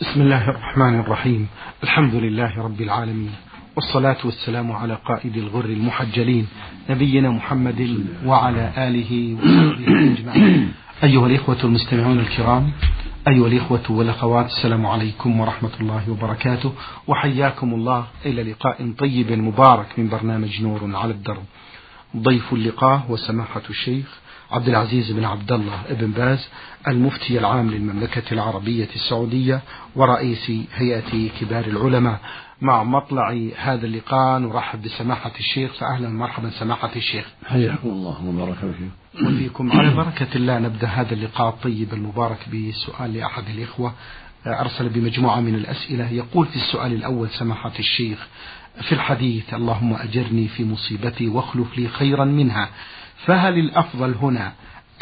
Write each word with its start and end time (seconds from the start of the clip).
بسم 0.00 0.20
الله 0.20 0.48
الرحمن 0.50 1.00
الرحيم. 1.00 1.48
الحمد 1.82 2.14
لله 2.14 2.62
رب 2.62 2.80
العالمين. 2.80 3.30
والصلاة 3.76 4.16
والسلام 4.24 4.72
على 4.72 4.98
قائد 5.04 5.36
الغر 5.36 5.64
المحجلين 5.64 6.46
نبينا 6.90 7.30
محمد 7.30 8.06
وعلى 8.26 8.72
آله 8.78 9.36
وصحبه 9.36 10.12
أجمعين. 10.12 10.72
أيها 11.04 11.26
الإخوة 11.26 11.56
المستمعون 11.64 12.18
الكرام 12.20 12.70
أيها 13.28 13.46
الإخوة 13.46 13.92
والأخوات 13.92 14.46
السلام 14.46 14.86
عليكم 14.86 15.40
ورحمة 15.40 15.70
الله 15.80 16.10
وبركاته 16.10 16.72
وحياكم 17.06 17.74
الله 17.74 18.06
إلى 18.26 18.42
لقاء 18.42 18.92
طيب 18.98 19.32
مبارك 19.32 19.86
من 19.98 20.08
برنامج 20.08 20.62
نور 20.62 20.96
على 20.96 21.12
الدرب. 21.12 21.44
ضيف 22.16 22.52
اللقاء 22.52 23.06
وسماحة 23.08 23.62
الشيخ 23.70 24.18
عبد 24.52 24.68
العزيز 24.68 25.12
بن 25.12 25.24
عبد 25.24 25.52
الله 25.52 25.82
بن 25.90 26.10
باز 26.10 26.48
المفتي 26.88 27.38
العام 27.38 27.70
للمملكة 27.70 28.32
العربية 28.32 28.88
السعودية 28.94 29.60
ورئيس 29.96 30.50
هيئة 30.74 31.28
كبار 31.40 31.64
العلماء. 31.64 32.20
مع 32.60 32.84
مطلع 32.84 33.48
هذا 33.56 33.86
اللقاء 33.86 34.38
نرحب 34.38 34.82
بسماحة 34.82 35.32
الشيخ. 35.38 35.72
فأهلا 35.72 36.08
ومرحبا 36.08 36.50
سماحة 36.50 36.90
الشيخ. 36.96 37.24
حياكم 37.46 37.88
الله 37.88 38.24
وبارك 38.26 38.56
فيكم 38.56 38.90
وفيكم 39.26 39.72
على 39.72 39.90
بركة 39.94 40.28
الله 40.34 40.58
نبدأ 40.58 40.86
هذا 40.86 41.14
اللقاء 41.14 41.48
الطيب 41.48 41.94
المبارك 41.94 42.38
بسؤال 42.48 43.14
لأحد 43.14 43.44
الإخوة. 43.48 43.92
أرسل 44.46 44.88
بمجموعة 44.88 45.40
من 45.40 45.54
الأسئلة. 45.54 46.10
يقول 46.10 46.46
في 46.46 46.56
السؤال 46.56 46.92
الأول 46.92 47.28
سماحة 47.28 47.72
الشيخ 47.78 48.26
في 48.82 48.92
الحديث 48.92 49.54
اللهم 49.54 49.94
أجرني 49.94 50.48
في 50.48 50.64
مصيبتي 50.64 51.28
واخلف 51.28 51.78
لي 51.78 51.88
خيرا 51.88 52.24
منها. 52.24 52.68
فهل 53.26 53.58
الأفضل 53.58 54.14
هنا 54.14 54.52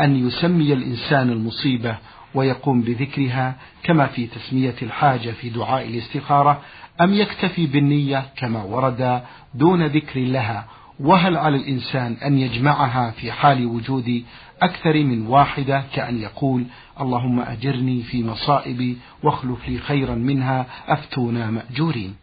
أن 0.00 0.26
يسمي 0.26 0.72
الإنسان 0.72 1.30
المصيبة 1.30 1.96
ويقوم 2.34 2.80
بذكرها 2.80 3.56
كما 3.82 4.06
في 4.06 4.26
تسمية 4.26 4.74
الحاجة 4.82 5.30
في 5.30 5.50
دعاء 5.50 5.88
الاستخارة 5.88 6.60
أم 7.00 7.14
يكتفي 7.14 7.66
بالنية 7.66 8.26
كما 8.36 8.62
ورد 8.62 9.22
دون 9.54 9.86
ذكر 9.86 10.20
لها؟ 10.20 10.66
وهل 11.00 11.36
على 11.36 11.56
الإنسان 11.56 12.12
أن 12.24 12.38
يجمعها 12.38 13.10
في 13.10 13.32
حال 13.32 13.66
وجود 13.66 14.24
أكثر 14.62 14.94
من 15.04 15.26
واحدة 15.26 15.84
كأن 15.94 16.18
يقول 16.20 16.64
اللهم 17.00 17.40
أجرني 17.40 18.02
في 18.02 18.24
مصائبي 18.24 18.96
واخلف 19.22 19.68
لي 19.68 19.78
خيرا 19.78 20.14
منها 20.14 20.66
أفتونا 20.88 21.50
مأجورين. 21.50 22.14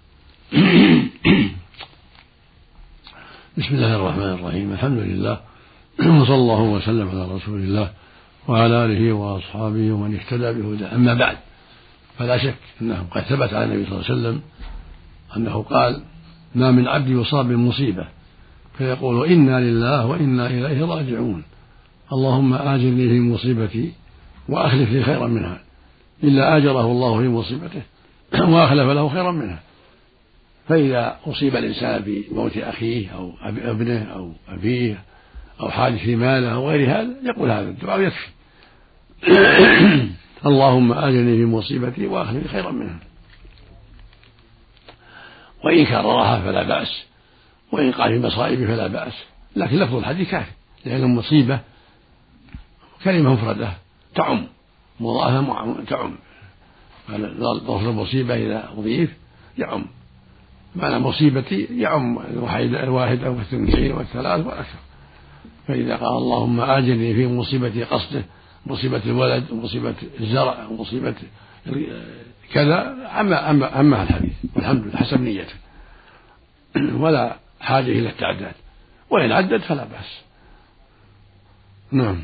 بسم 3.58 3.76
الله 3.76 3.96
الرحمن 3.96 4.24
الرحيم. 4.24 4.72
الحمد 4.72 4.98
لله 5.00 5.40
وصلى 6.00 6.36
الله 6.36 6.62
وسلم 6.62 7.10
على 7.10 7.36
رسول 7.36 7.60
الله 7.60 7.92
وعلى 8.48 8.86
آله 8.86 9.14
وأصحابه 9.14 9.92
ومن 9.92 10.16
اهتدى 10.16 10.62
بهداه. 10.62 10.96
أما 10.96 11.14
بعد 11.14 11.38
فلا 12.18 12.38
شك 12.38 12.58
أنه 12.82 13.06
قد 13.12 13.22
ثبت 13.22 13.54
عن 13.54 13.64
النبي 13.64 13.86
صلى 13.86 13.94
الله 13.94 14.06
عليه 14.10 14.14
وسلم 14.14 14.42
أنه 15.38 15.64
قال 15.64 16.02
ما 16.56 16.72
من 16.72 16.88
عبد 16.88 17.10
يصاب 17.10 17.48
بمصيبة. 17.48 18.08
فيقول 18.78 19.28
إنا 19.28 19.60
لله 19.60 20.06
وإنا 20.06 20.48
إليه 20.48 20.86
راجعون. 20.86 21.44
اللهم 22.14 22.54
آجرني 22.54 23.10
في 23.10 23.20
مصيبتي 23.20 23.94
وأخلف 24.50 24.90
لي 24.90 25.04
خيرا 25.04 25.28
منها. 25.28 25.60
إلا 26.24 26.58
آجره 26.58 26.86
الله 26.86 27.18
في 27.18 27.28
مصيبته 27.28 27.82
وأخلف 28.54 28.90
له 28.90 29.10
خيرا 29.10 29.32
منها. 29.32 29.60
فإذا 30.68 31.18
أصيب 31.28 31.56
الإنسان 31.56 32.04
بموت 32.06 32.58
أخيه 32.58 33.10
أو 33.10 33.34
أبنه 33.44 34.04
أو 34.04 34.32
أبيه 34.50 35.04
أو 35.62 35.70
حادث 35.70 36.00
في 36.00 36.16
ماله 36.16 36.54
أو 36.54 36.70
غير 36.70 36.92
هذا 36.92 37.16
يقول 37.24 37.52
هذا 37.52 37.70
الدعاء 37.70 38.02
يكفي 38.02 38.28
اللهم 40.46 40.94
آجرني 40.94 41.38
في 41.38 41.46
مصيبتي 41.46 42.08
وأخلف 42.08 42.48
خيرا 42.48 42.72
منها. 42.72 43.00
وإن 45.64 45.86
كررها 45.86 46.40
فلا 46.40 46.64
بأس 46.64 47.06
وإن 47.72 47.92
قال 47.92 48.22
في 48.22 48.28
مصائب 48.28 48.68
فلا 48.68 48.88
بأس. 48.88 49.14
لكن 49.56 49.76
لفظ 49.76 49.96
الحديث 49.96 50.32
كافي 50.32 50.52
لأن 50.86 51.04
المصيبة 51.04 51.60
كلمة 53.04 53.34
مفردة 53.34 53.74
تعم. 54.16 54.48
مضاعفة 55.00 55.84
تعم. 55.88 56.16
لفظ 57.10 57.88
المصيبة 57.88 58.36
إذا 58.36 58.70
أضيف 58.78 59.14
يعم. 59.58 59.86
معنى 60.76 61.00
مصيبتي 61.00 61.68
يعم 61.72 62.20
الواحد 62.20 63.24
أو 63.24 63.40
الثنتين 63.40 63.92
والثلاث 63.92 64.46
والأكثر 64.46 64.80
فإذا 65.68 65.96
قال 65.96 66.18
اللهم 66.18 66.60
آجرني 66.60 67.14
في 67.14 67.28
مصيبة 67.28 67.86
قصده 67.86 68.26
مصيبة 68.66 69.02
الولد 69.06 69.52
ومصيبة 69.52 69.96
الزرع 70.20 70.66
ومصيبة 70.68 71.16
كذا 72.54 73.10
أما 73.20 73.50
أما 73.50 73.80
أما 73.80 74.04
الحديث. 74.04 74.34
والحمد 74.56 74.84
لله 74.84 74.98
حسب 74.98 75.22
نيته. 75.22 75.56
ولا 77.04 77.38
حاجة 77.62 77.92
إلى 77.92 78.10
التعداد. 78.10 78.54
وإن 79.10 79.32
عدد 79.32 79.62
فلا 79.62 79.84
بأس. 79.84 80.22
نعم. 81.92 82.24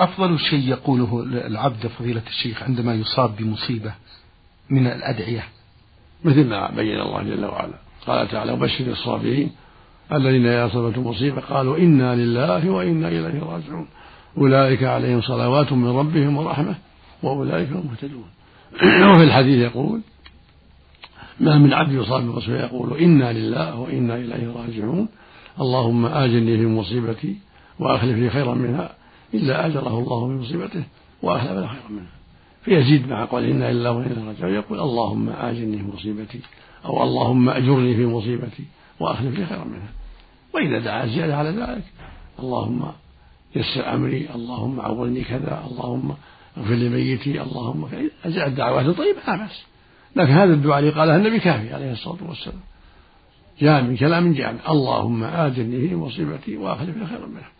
أفضل 0.00 0.38
شيء 0.38 0.68
يقوله 0.68 1.22
العبد 1.46 1.86
فضيلة 1.86 2.22
الشيخ 2.26 2.62
عندما 2.62 2.94
يصاب 2.94 3.36
بمصيبة 3.36 3.94
من 4.70 4.86
الأدعية. 4.86 5.48
مثل 6.24 6.44
ما 6.44 6.70
بين 6.70 7.00
الله 7.00 7.22
جل 7.22 7.44
وعلا. 7.44 7.78
قال 8.06 8.28
تعالى 8.28 8.52
وبشر 8.52 8.86
الصابرين 8.86 9.52
الذين 10.12 10.46
إذا 10.46 10.66
أصابتهم 10.66 11.06
مصيبة 11.06 11.40
قالوا 11.40 11.78
إنا 11.78 12.14
لله 12.14 12.70
وإنا 12.70 13.08
إليه 13.08 13.42
راجعون. 13.42 13.86
أولئك 14.38 14.84
عليهم 14.84 15.20
صلوات 15.20 15.72
من 15.72 15.88
ربهم 15.88 16.36
ورحمة 16.36 16.74
وأولئك 17.22 17.68
هم 17.68 17.78
المهتدون. 17.80 18.24
وفي 19.14 19.24
الحديث 19.24 19.58
يقول 19.58 20.00
ما 21.40 21.58
من 21.58 21.72
عبد 21.72 21.92
يصاب 21.92 22.22
بمصيبة 22.22 22.60
يقول 22.60 22.98
إنا 22.98 23.32
لله 23.32 23.80
وإنا 23.80 24.16
إليه 24.16 24.52
راجعون. 24.56 25.08
اللهم 25.60 26.06
آجرني 26.06 26.56
في 26.56 26.66
مصيبتي 26.66 27.36
وأخلف 27.78 28.18
لي 28.18 28.30
خيرا 28.30 28.54
منها 28.54 28.94
إلا 29.34 29.66
أجره 29.66 29.98
الله 29.98 30.28
في 30.28 30.34
مصيبته 30.34 30.84
وأخلف 31.22 31.50
له 31.50 31.66
خيرا 31.66 31.90
منها. 31.90 32.16
فيزيد 32.64 33.08
مع 33.08 33.24
قول 33.24 33.44
إنا 33.44 33.72
لله 33.72 33.90
وإنا 33.90 34.12
إليه 34.12 34.26
راجعون. 34.28 34.54
يقول 34.54 34.80
اللهم 34.80 35.28
آجرني 35.28 35.78
في 35.78 35.84
مصيبتي 35.96 36.40
أو 36.84 37.02
اللهم 37.02 37.48
أجرني 37.48 37.96
في 37.96 38.06
مصيبتي 38.06 38.64
وأخلف 39.00 39.38
لي 39.38 39.46
خيرا 39.46 39.64
منها. 39.64 39.92
وإذا 40.54 40.78
دعا 40.78 41.06
زيادة 41.06 41.36
على 41.36 41.50
ذلك 41.50 41.84
اللهم 42.38 42.92
يسر 43.56 43.94
أمري 43.94 44.28
اللهم 44.34 44.80
عوضني 44.80 45.24
كذا 45.24 45.64
اللهم 45.70 46.14
اغفر 46.56 46.74
لميتي 46.74 47.42
اللهم 47.42 47.88
كذا 48.24 48.46
الدعوات 48.46 48.86
الطيبة 48.86 49.18
لا 49.26 49.36
بأس. 49.36 49.64
لكن 50.16 50.32
هذا 50.32 50.54
الدعاء 50.54 50.78
اللي 50.78 50.90
قالها 50.90 51.16
النبي 51.16 51.38
كافي 51.38 51.74
عليه 51.74 51.92
الصلاة 51.92 52.28
والسلام. 52.28 52.60
جاء 53.60 53.82
من 53.82 53.96
كلام 53.96 54.32
جامع 54.32 54.60
اللهم 54.68 55.24
آجرني 55.24 55.88
في 55.88 55.94
مصيبتي 55.94 56.56
وأخلف 56.56 56.96
لي 56.96 57.06
خيرا 57.06 57.26
منها. 57.26 57.50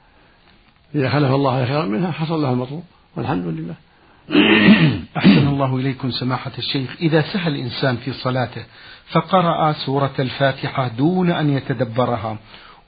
إذا 0.95 1.09
خلف 1.09 1.31
الله 1.31 1.67
خيرا 1.67 1.85
منها 1.85 2.11
حصل 2.11 2.43
له 2.43 2.53
المطلوب 2.53 2.83
والحمد 3.17 3.45
لله. 3.47 3.75
أحسن 5.17 5.49
الله 5.49 5.77
إليكم 5.77 6.11
سماحة 6.11 6.53
الشيخ. 6.59 6.97
إذا 7.01 7.23
سهى 7.23 7.49
الإنسان 7.49 7.97
في 7.97 8.13
صلاته 8.13 8.65
فقرأ 9.13 9.73
سورة 9.73 10.15
الفاتحة 10.19 10.89
دون 10.89 11.31
أن 11.31 11.51
يتدبرها 11.51 12.39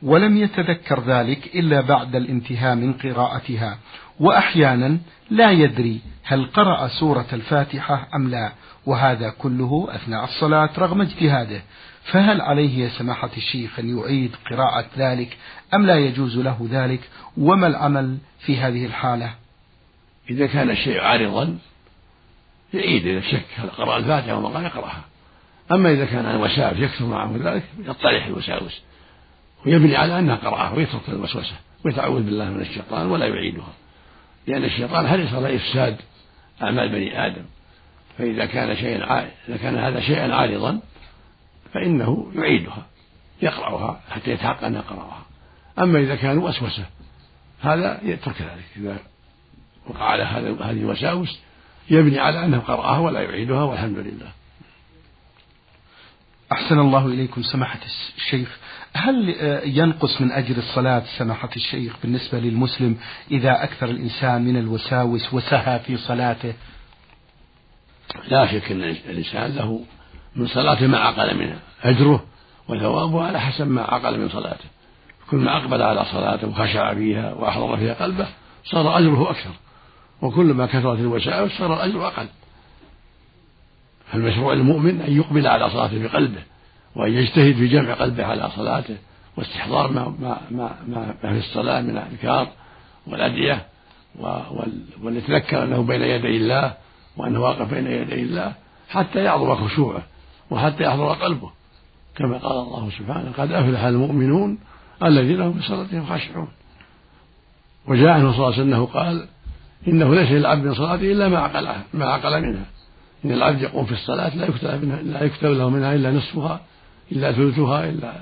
ولم 0.03 0.37
يتذكر 0.37 1.00
ذلك 1.00 1.56
إلا 1.56 1.81
بعد 1.81 2.16
الانتهاء 2.16 2.75
من 2.75 2.93
قراءتها. 2.93 3.78
وأحيانا 4.21 4.99
لا 5.31 5.50
يدري 5.50 6.00
هل 6.25 6.47
قرأ 6.47 6.88
سورة 6.88 7.26
الفاتحة 7.32 8.09
أم 8.15 8.28
لا 8.31 8.53
وهذا 8.87 9.31
كله 9.31 9.88
أثناء 9.91 10.25
الصلاة 10.25 10.70
رغم 10.78 11.00
اجتهاده. 11.00 11.62
فهل 12.05 12.41
عليه 12.41 12.84
يا 12.84 12.88
سماحة 12.88 13.31
الشيخ 13.37 13.78
أن 13.78 13.99
يعيد 13.99 14.37
قراءة 14.50 14.87
ذلك 14.99 15.37
أم 15.75 15.87
لا 15.87 15.94
يجوز 15.99 16.38
له 16.38 16.69
ذلك؟ 16.70 17.00
وما 17.37 17.66
العمل 17.66 18.19
في 18.38 18.56
هذه 18.56 18.87
الحالة؟ 18.87 19.47
إذا 20.30 20.46
كان 20.46 20.70
الشيء 20.70 21.00
عارضا 21.00 21.58
يعيد 22.74 23.06
إذا 23.06 23.20
شك. 23.20 23.46
هل 23.56 23.70
قرأ 23.70 23.96
الفاتحة 23.96 24.36
وما 24.36 24.48
قال 24.48 24.64
يقرأها. 24.64 25.04
أما 25.72 25.92
إذا 25.92 26.04
كان 26.04 26.40
وساوس 26.40 26.78
يكثر 26.78 27.06
معه 27.06 27.36
ذلك 27.40 27.64
يطرح 27.78 28.26
الوساوس. 28.26 28.82
ويبني 29.66 29.96
على 29.96 30.19
أنها 30.19 30.36
قرأها 30.36 30.75
ويترك 30.75 31.08
الوسوسة 31.08 31.56
ويتعوذ 31.84 32.22
بالله 32.22 32.44
من 32.44 32.60
الشيطان 32.60 33.06
ولا 33.06 33.26
يعيدها. 33.26 33.72
لأن 34.46 34.64
الشيطان 34.64 35.08
حرص 35.08 35.34
على 35.34 35.56
إفساد 35.56 35.96
أعمال 36.62 36.88
بني 36.88 37.26
آدم؟ 37.26 37.44
فإذا 38.19 38.46
كان 38.46 38.76
شيئا 38.76 39.31
إذا 39.48 39.56
كان 39.56 39.76
هذا 39.78 40.00
شيئا 40.00 40.34
عارضا 40.34 40.81
فإنه 41.74 42.32
يعيدها 42.34 42.86
يقرأها 43.42 44.00
حتى 44.10 44.31
يتحقق 44.31 44.64
أنه 44.64 44.81
قرأها. 44.81 45.22
أما 45.78 45.98
إذا 45.98 46.16
كان 46.16 46.38
وسوسة 46.38 46.84
هذا 47.60 48.00
يترك 48.02 48.42
ذلك. 48.42 48.64
إذا 48.76 48.98
وقع 49.88 50.05
على 50.05 50.23
هذه 50.23 50.70
الوساوس 50.70 51.38
يبني 51.90 52.19
على 52.19 52.44
أنه 52.44 52.58
قرأها 52.58 52.99
ولا 52.99 53.20
يعيدها 53.20 53.62
والحمد 53.62 53.99
لله. 53.99 54.32
أحسن 56.52 56.79
الله 56.79 57.06
إليكم 57.06 57.43
سماحة 57.43 57.81
الشيخ. 58.17 58.58
هل 58.93 59.35
ينقص 59.64 60.20
من 60.20 60.32
أجر 60.32 60.56
الصلاة 60.56 61.02
سماحة 61.19 61.50
الشيخ 61.56 61.96
بالنسبة 62.02 62.38
للمسلم 62.38 62.96
إذا 63.31 63.64
أكثر 63.64 63.87
الإنسان 63.90 64.44
من 64.44 64.56
الوساوس 64.56 65.35
وسهى 65.35 65.79
في 65.79 65.96
صلاته؟ 65.96 66.55
لا 68.29 68.46
شك 68.46 68.73
أن 68.73 68.82
الإنسان 68.82 69.55
له 69.55 69.84
من 70.37 70.46
صلاته 70.46 70.87
ما 70.87 70.99
عقل 70.99 71.38
منها 71.38 71.58
أجره 71.82 72.25
وثوابه 72.69 73.25
على 73.25 73.41
حسب 73.41 73.67
ما 73.67 73.82
عقل 73.82 74.20
من 74.20 74.29
صلاته. 74.29 74.64
كل 75.31 75.37
ما 75.37 75.56
أقبل 75.56 75.82
على 75.82 76.05
صلاته 76.05 76.49
وخشع 76.49 76.94
فيها 76.94 77.32
وأحضر 77.32 77.76
فيها 77.76 77.94
قلبه 77.94 78.29
صار 78.64 78.99
أجره 78.99 79.31
أكثر. 79.31 79.50
وكل 80.23 80.55
ما 80.55 80.67
كثرت 80.67 80.99
الوسائل 80.99 81.50
صار 81.50 81.75
الأجر 81.75 82.06
أقل. 82.06 82.29
فالمشروع 84.12 84.53
المؤمن 84.53 85.00
أن 85.00 85.17
يقبل 85.17 85.47
على 85.47 85.70
صلاته 85.70 86.03
بقلبه 86.03 86.43
وأن 86.97 87.12
يجتهد 87.12 87.55
في 87.55 87.69
جمع 87.69 87.94
قلبه 87.94 88.25
على 88.25 88.50
صلاته 88.56 88.97
واستحضار 89.37 89.93
ما, 89.93 90.15
ما, 90.20 90.41
ما, 90.50 91.15
ما 91.25 91.32
في 91.32 91.38
الصلاة 91.38 91.81
من 91.81 91.91
الأذكار 91.91 92.49
والأدعية 93.06 93.67
وليتذكر 95.03 95.62
أنه 95.62 95.82
بين 95.82 96.03
يدي 96.03 96.37
الله 96.37 96.75
وأنه 97.17 97.41
واقف 97.41 97.75
بين 97.75 97.87
يدي 97.87 98.23
الله 98.23 98.53
حتى 98.88 99.19
يعظم 99.19 99.55
خشوعه 99.55 100.03
وحتى 100.50 100.85
يحضر 100.85 101.12
قلبه. 101.12 101.50
كما 102.17 102.38
قال 102.38 102.53
الله 102.53 102.91
سبحانه 102.99 103.32
قد 103.38 103.53
أفلح 103.53 103.81
المؤمنون 103.81 104.59
الذين 105.03 105.41
هم 105.41 105.53
في 105.53 105.69
صلاتهم 105.69 106.06
خاشعون. 106.06 106.49
وجاء 107.87 108.09
عنه 108.09 108.32
صلى 108.32 108.47
الله 108.47 108.53
عليه 108.53 108.62
وسلم 108.62 108.85
قال 108.85 109.29
إنه 109.88 110.14
ليس 110.14 110.30
للعبد 110.30 110.64
من 110.64 110.75
صلاته 110.75 111.12
إلا 111.12 111.28
ما 111.28 111.38
عقلها 111.38 111.84
ما 111.94 112.04
عقل 112.04 112.42
منها. 112.42 112.64
إن 113.25 113.32
العبد 113.32 113.62
يقوم 113.62 113.84
في 113.84 113.92
الصلاة 113.92 114.36
لا 114.36 114.46
يكتب 114.46 114.84
منها 114.84 115.02
لا 115.02 115.25
يكتب 115.25 115.50
له 115.50 115.70
منها 115.70 115.94
إلا 115.94 116.10
نصفها 116.10 116.60
إلا 117.12 117.32
ثلثها 117.32 117.88
إلا 117.88 118.12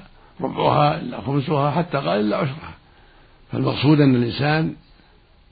ربعها 0.41 1.01
إلا 1.01 1.21
خمسها 1.21 1.71
حتى 1.71 1.99
قال 1.99 2.21
إلا 2.21 2.37
عشرها. 2.37 2.75
فالمقصود 3.53 4.01
أن 4.01 4.15
الإنسان 4.15 4.75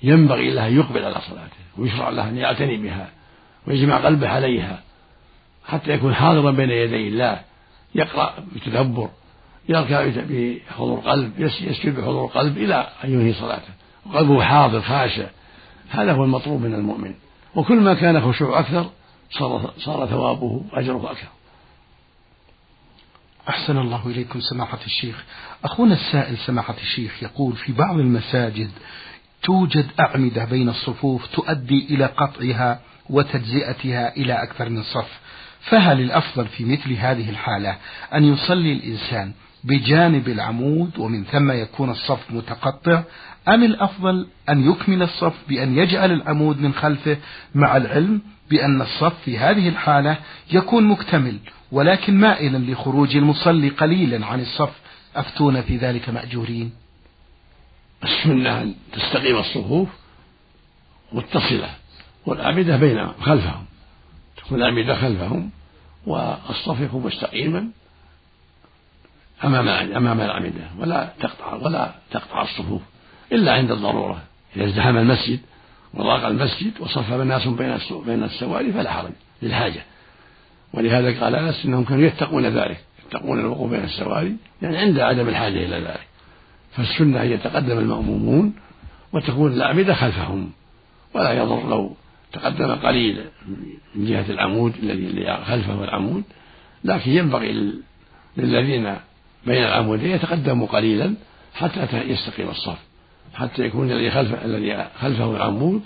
ينبغي 0.02 0.50
له 0.50 0.68
أن 0.68 0.76
يقبل 0.76 1.04
على 1.04 1.14
صلاته 1.14 1.64
ويشرع 1.78 2.08
له 2.08 2.28
أن 2.28 2.36
يعتني 2.36 2.76
بها 2.76 3.08
ويجمع 3.66 3.96
قلبه 3.96 4.28
عليها 4.28 4.80
حتى 5.66 5.90
يكون 5.90 6.14
حاضرا 6.14 6.50
بين 6.50 6.70
يدي 6.70 7.08
الله 7.08 7.40
يقرأ 7.94 8.34
بتدبر 8.56 9.08
يركع 9.68 10.06
بحضور 10.30 10.98
قلب 10.98 11.32
يسجد 11.38 12.00
بحضور 12.00 12.26
قلب 12.26 12.58
إلى 12.58 12.88
أن 13.04 13.12
ينهي 13.12 13.32
صلاته. 13.32 13.72
وقلبه 14.06 14.42
حاضر 14.42 14.80
خاشع 14.80 15.26
هذا 15.90 16.12
هو 16.12 16.24
المطلوب 16.24 16.62
من 16.62 16.74
المؤمن. 16.74 17.14
وكل 17.54 17.80
ما 17.80 17.94
كان 17.94 18.20
خشوع 18.20 18.60
أكثر 18.60 18.90
صار, 19.30 19.74
صار 19.78 20.06
ثوابه 20.06 20.62
وأجره 20.72 21.10
أكثر. 21.10 21.28
أحسن 23.48 23.78
الله 23.78 24.06
إليكم 24.06 24.40
سماحة 24.40 24.78
الشيخ. 24.86 25.24
أخونا 25.64 25.94
السائل 25.94 26.38
سماحة 26.38 26.76
الشيخ 26.82 27.22
يقول 27.22 27.56
في 27.56 27.72
بعض 27.72 27.98
المساجد 27.98 28.70
توجد 29.42 29.86
أعمدة 30.00 30.44
بين 30.44 30.68
الصفوف 30.68 31.26
تؤدي 31.26 31.86
إلى 31.90 32.06
قطعها 32.06 32.80
وتجزئتها 33.10 34.16
إلى 34.16 34.32
أكثر 34.32 34.68
من 34.68 34.82
صف. 34.82 35.20
فهل 35.60 36.00
الأفضل 36.00 36.46
في 36.46 36.64
مثل 36.64 36.92
هذه 36.92 37.30
الحالة 37.30 37.76
أن 38.14 38.24
يصلي 38.24 38.72
الإنسان 38.72 39.32
بجانب 39.64 40.28
العمود 40.28 40.98
ومن 40.98 41.24
ثم 41.24 41.52
يكون 41.52 41.90
الصف 41.90 42.30
متقطع 42.30 43.02
أم 43.48 43.64
الأفضل 43.64 44.26
أن 44.48 44.70
يكمل 44.70 45.02
الصف 45.02 45.34
بأن 45.48 45.78
يجعل 45.78 46.12
العمود 46.12 46.60
من 46.60 46.74
خلفه 46.74 47.16
مع 47.54 47.76
العلم 47.76 48.20
بأن 48.50 48.82
الصف 48.82 49.14
في 49.24 49.38
هذه 49.38 49.68
الحالة 49.68 50.16
يكون 50.52 50.84
مكتمل 50.84 51.38
ولكن 51.72 52.20
مائلا 52.20 52.58
لخروج 52.58 53.16
المصلي 53.16 53.68
قليلا 53.68 54.26
عن 54.26 54.40
الصف. 54.40 54.72
أفتون 55.16 55.62
في 55.62 55.76
ذلك 55.76 56.08
مأجورين. 56.08 56.72
السنة 58.04 58.62
أن 58.62 58.74
تستقيم 58.92 59.36
الصفوف 59.38 59.88
متصلة 61.12 61.70
والأعمدة 62.26 62.76
بين 62.76 63.08
خلفهم. 63.20 63.64
تكون 64.36 64.58
الأعمدة 64.58 64.94
خلفهم 64.96 65.50
والصف 66.06 66.80
يكون 66.80 67.02
مستقيما 67.02 67.68
أمام 69.44 69.68
أمام 69.68 70.20
الأعمدة 70.20 70.68
ولا 70.78 71.12
تقطع 71.20 71.54
ولا 71.54 71.94
تقطع 72.10 72.42
الصفوف. 72.42 72.82
إلا 73.32 73.52
عند 73.52 73.70
الضرورة. 73.70 74.22
إذا 74.56 74.64
ازدحم 74.64 74.96
المسجد 74.96 75.40
وضاق 75.94 76.26
المسجد 76.26 76.72
وصف 76.80 77.12
الناس 77.12 77.46
بين 77.46 77.78
بين 78.06 78.22
السواري 78.22 78.72
فلا 78.72 78.90
حرج 78.90 79.10
للحاجة. 79.42 79.82
ولهذا 80.72 81.24
قال 81.24 81.34
أنس 81.34 81.64
إنهم 81.64 81.84
كانوا 81.84 82.06
يتقون 82.06 82.46
ذلك 82.46 82.84
يتقون 83.06 83.40
الوقوف 83.40 83.70
بين 83.70 83.84
السواري 83.84 84.36
يعني 84.62 84.76
عند 84.76 84.98
عدم 84.98 85.28
الحاجة 85.28 85.66
إلى 85.66 85.76
ذلك. 85.76 86.06
فالسنة 86.72 87.22
أن 87.22 87.32
يتقدم 87.32 87.78
المأمومون 87.78 88.54
وتكون 89.12 89.52
الأعمدة 89.52 89.94
خلفهم. 89.94 90.50
ولا 91.14 91.32
يضر 91.32 91.68
لو 91.68 91.96
تقدم 92.32 92.74
قليل 92.74 93.24
من 93.94 94.06
جهة 94.06 94.30
العمود 94.30 94.74
الذي 94.82 95.36
خلفه 95.44 95.84
العمود. 95.84 96.22
لكن 96.84 97.10
ينبغي 97.10 97.72
للذين 98.36 98.96
بين 99.46 99.64
العمودين 99.64 100.10
يتقدموا 100.10 100.66
قليلا 100.66 101.14
حتى 101.54 101.86
يستقيم 102.08 102.48
الصف. 102.48 102.78
حتى 103.34 103.62
يكون 103.62 103.90
الذي 103.90 104.10
خلف 104.10 104.44
الذي 104.44 104.86
خلفه 105.00 105.36
العمود 105.36 105.82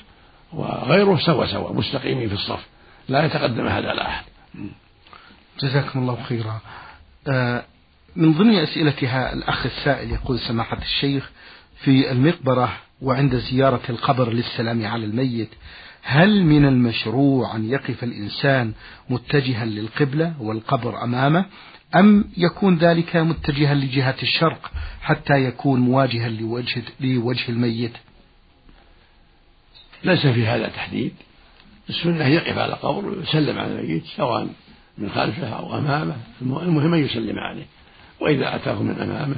وغيره 0.53 1.17
سوا 1.17 1.47
سوا 1.47 1.73
مستقيمين 1.73 2.29
في 2.29 2.35
الصف. 2.35 2.67
لا 3.09 3.25
يتقدم 3.25 3.67
أحد 3.67 3.85
على 3.85 4.03
أحد. 4.03 4.25
جزاكم 5.61 5.99
الله 5.99 6.23
خيرا. 6.23 6.61
آه، 7.29 7.65
من 8.17 8.33
ضمن 8.33 8.59
أسئلتها 8.59 9.33
الأخ 9.33 9.67
السائل 9.67 10.11
يقول 10.11 10.39
سماحة 10.39 10.79
الشيخ 10.83 11.31
في 11.79 12.13
المقبرة 12.13 12.73
وعند 13.03 13.37
زيارة 13.37 13.83
القبر 13.89 14.33
للسلام 14.33 14.87
على 14.87 15.05
الميت 15.05 15.49
هل 16.03 16.45
من 16.45 16.65
المشروع 16.65 17.57
أن 17.57 17.71
يقف 17.71 18.05
الإنسان 18.05 18.73
متجها 19.11 19.65
للقبلة 19.65 20.35
والقبر 20.41 21.05
أمامه 21.05 21.45
أم 21.97 22.25
يكون 22.37 22.79
ذلك 22.79 23.17
متجها 23.17 23.75
لجهة 23.75 24.17
الشرق 24.23 24.73
حتى 25.03 25.45
يكون 25.45 25.81
مواجها 25.81 26.29
لوجه, 26.29 26.83
لوجه 27.01 27.49
الميت؟ 27.49 27.93
ليس 30.05 30.27
في 30.27 30.47
هذا 30.47 30.69
تحديد. 30.69 31.13
السنة 31.89 32.27
يقف 32.27 32.59
على 32.59 32.73
قبر 32.73 33.07
ويسلم 33.07 33.59
على 33.59 33.81
الميت 33.81 34.05
سواء 34.17 34.49
من 34.99 35.11
خلفه 35.11 35.49
أو 35.49 35.79
أمامه 35.79 36.17
المهم 36.43 36.95
أن 36.95 37.05
يسلم 37.05 37.39
عليه 37.39 37.67
وإذا 38.21 38.57
أتاه 38.57 38.83
من 38.83 39.01
أمامه 39.01 39.37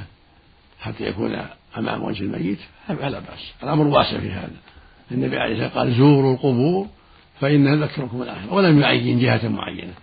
حتى 0.79 1.07
يكون 1.07 1.31
أمام 1.77 2.03
وجه 2.03 2.23
الميت 2.23 2.59
فلا 2.87 3.19
بأس. 3.19 3.53
الأمر 3.63 3.87
واسع 3.87 4.19
في 4.19 4.31
هذا. 4.31 4.51
النبي 5.11 5.37
عليه 5.37 5.53
الصلاة 5.53 5.67
والسلام 5.67 5.87
قال 5.87 5.97
زوروا 5.97 6.33
القبور 6.33 6.87
فإنها 7.39 7.75
تذكركم 7.75 8.21
الآخرة 8.21 8.53
ولم 8.53 8.79
يعين 8.79 9.19
جهة 9.19 9.47
معينة 9.47 9.93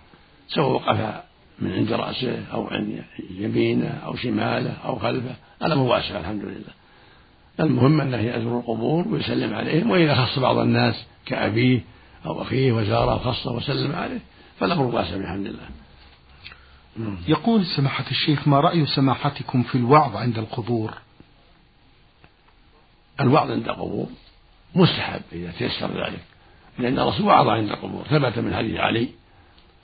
سواء 0.47 0.71
وقف 0.71 1.23
من 1.59 1.71
عند 1.71 1.91
رأسه 1.91 2.45
أو 2.53 2.67
عن 2.67 3.01
يمينه 3.29 3.87
أو 4.05 4.15
شماله 4.15 4.73
أو 4.85 4.95
خلفه. 4.99 5.35
الأمر 5.63 5.83
واسع 5.83 6.19
الحمد 6.19 6.45
لله. 6.45 6.73
المهم 7.59 8.01
أنه 8.01 8.17
يزور 8.17 8.59
القبور 8.59 9.07
ويسلم 9.07 9.53
عليهم 9.53 9.91
وإذا 9.91 10.15
خص 10.15 10.39
بعض 10.39 10.57
الناس 10.57 11.05
كأبيه 11.25 11.81
أو 12.25 12.41
أخيه 12.41 12.71
وزاره 12.71 13.15
وخصه 13.15 13.51
وسلم 13.51 13.95
عليه 13.95 14.19
فالأمر 14.59 14.83
واسع 14.83 15.17
بحمد 15.17 15.45
الله 15.45 15.69
يقول 17.27 17.65
سماحة 17.65 18.05
الشيخ 18.11 18.47
ما 18.47 18.59
رأي 18.59 18.85
سماحتكم 18.85 19.63
في 19.63 19.75
الوعظ 19.75 20.15
عند 20.15 20.37
القبور؟ 20.37 20.93
الوعظ 23.19 23.51
عند 23.51 23.69
القبور 23.69 24.07
مستحب 24.75 25.21
إذا 25.31 25.51
تيسر 25.51 26.05
ذلك 26.05 26.23
لأن 26.79 26.99
الرسول 26.99 27.25
وعظ 27.25 27.47
عند 27.47 27.69
القبور 27.69 28.03
ثبت 28.03 28.39
من 28.39 28.55
حديث 28.55 28.79
علي 28.79 29.09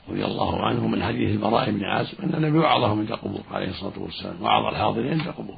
رضي 0.10 0.26
الله 0.26 0.66
عنه 0.66 0.88
من 0.88 1.04
حديث 1.04 1.32
البراء 1.32 1.72
بن 1.72 1.84
عازب 1.84 2.22
أن 2.22 2.36
النبي 2.36 2.58
وعظهم 2.58 3.00
عند 3.00 3.12
القبور 3.12 3.42
عليه 3.52 3.70
الصلاة 3.70 4.00
والسلام 4.00 4.42
وعظ 4.42 4.66
الحاضرين 4.66 5.12
عند 5.12 5.28
القبور. 5.28 5.58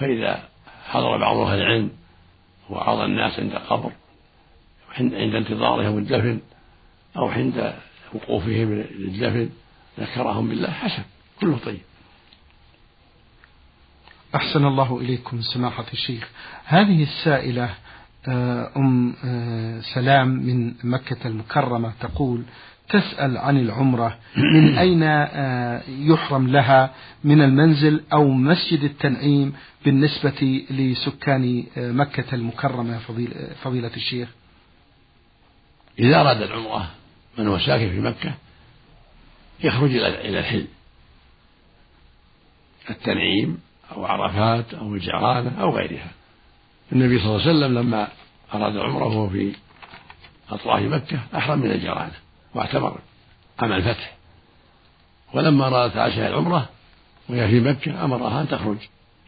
فإذا 0.00 0.48
حضر 0.84 1.18
بعض 1.18 1.36
أهل 1.36 1.58
العلم 1.58 1.90
وعظ 2.70 3.00
الناس 3.00 3.40
عند 3.40 3.52
القبر 3.52 3.92
عند 4.98 5.34
انتظارهم 5.34 5.98
الدفن 5.98 6.40
أو 7.16 7.28
عند 7.28 7.74
وقوفهم 8.14 8.84
للدفن 8.98 9.50
ذكرهم 10.00 10.48
بالله 10.48 10.70
حسن 10.70 11.02
كله 11.40 11.58
طيب. 11.58 11.80
أحسن 14.34 14.64
الله 14.66 15.00
إليكم 15.00 15.40
سماحة 15.40 15.84
الشيخ. 15.92 16.28
هذه 16.64 17.02
السائلة 17.02 17.74
آه، 18.28 18.70
أم 18.76 19.14
آه، 19.24 19.80
سلام 19.80 20.28
من 20.28 20.74
مكة 20.84 21.28
المكرمة 21.28 21.92
تقول 22.00 22.42
تسأل 22.88 23.38
عن 23.38 23.58
العمرة. 23.58 24.18
من 24.54 24.78
أين 24.78 25.02
آه، 25.02 25.82
يحرم 25.88 26.48
لها؟ 26.48 26.94
من 27.24 27.42
المنزل 27.42 28.00
أو 28.12 28.28
مسجد 28.28 28.84
التنعيم 28.84 29.52
بالنسبة 29.84 30.64
لسكان 30.70 31.64
مكة 31.76 32.34
المكرمة 32.34 32.98
فضيلة 33.62 33.90
الشيخ؟ 33.96 34.28
إذا 35.98 36.20
أراد 36.20 36.42
العمرة 36.42 36.90
من 37.38 37.48
هو 37.48 37.58
ساكن 37.58 37.90
في 37.90 38.00
مكة 38.00 38.34
يخرج 39.64 39.96
إلى 39.96 40.38
الحل. 40.38 40.66
التنعيم 42.90 43.58
أو 43.96 44.04
عرفات 44.04 44.74
أو 44.74 44.94
الجعرانة 44.94 45.60
أو 45.60 45.76
غيرها. 45.76 46.10
النبي 46.92 47.18
صلى 47.18 47.26
الله 47.26 47.40
عليه 47.40 47.50
وسلم 47.50 47.78
لما 47.78 48.08
أراد 48.54 48.76
العمرة 48.76 49.04
وهو 49.04 49.28
في 49.28 49.52
أطراف 50.50 50.82
مكة 50.82 51.18
أحرم 51.36 51.58
من 51.58 51.70
الجرانة 51.70 52.12
واعتمر 52.54 52.98
عام 53.58 53.72
الفتح. 53.72 54.12
ولما 55.34 55.66
أرادت 55.66 55.96
عائشة 55.96 56.28
العمرة 56.28 56.68
وهي 57.28 57.48
في 57.48 57.60
مكة 57.60 58.04
أمرها 58.04 58.40
أن 58.40 58.48
تخرج 58.48 58.76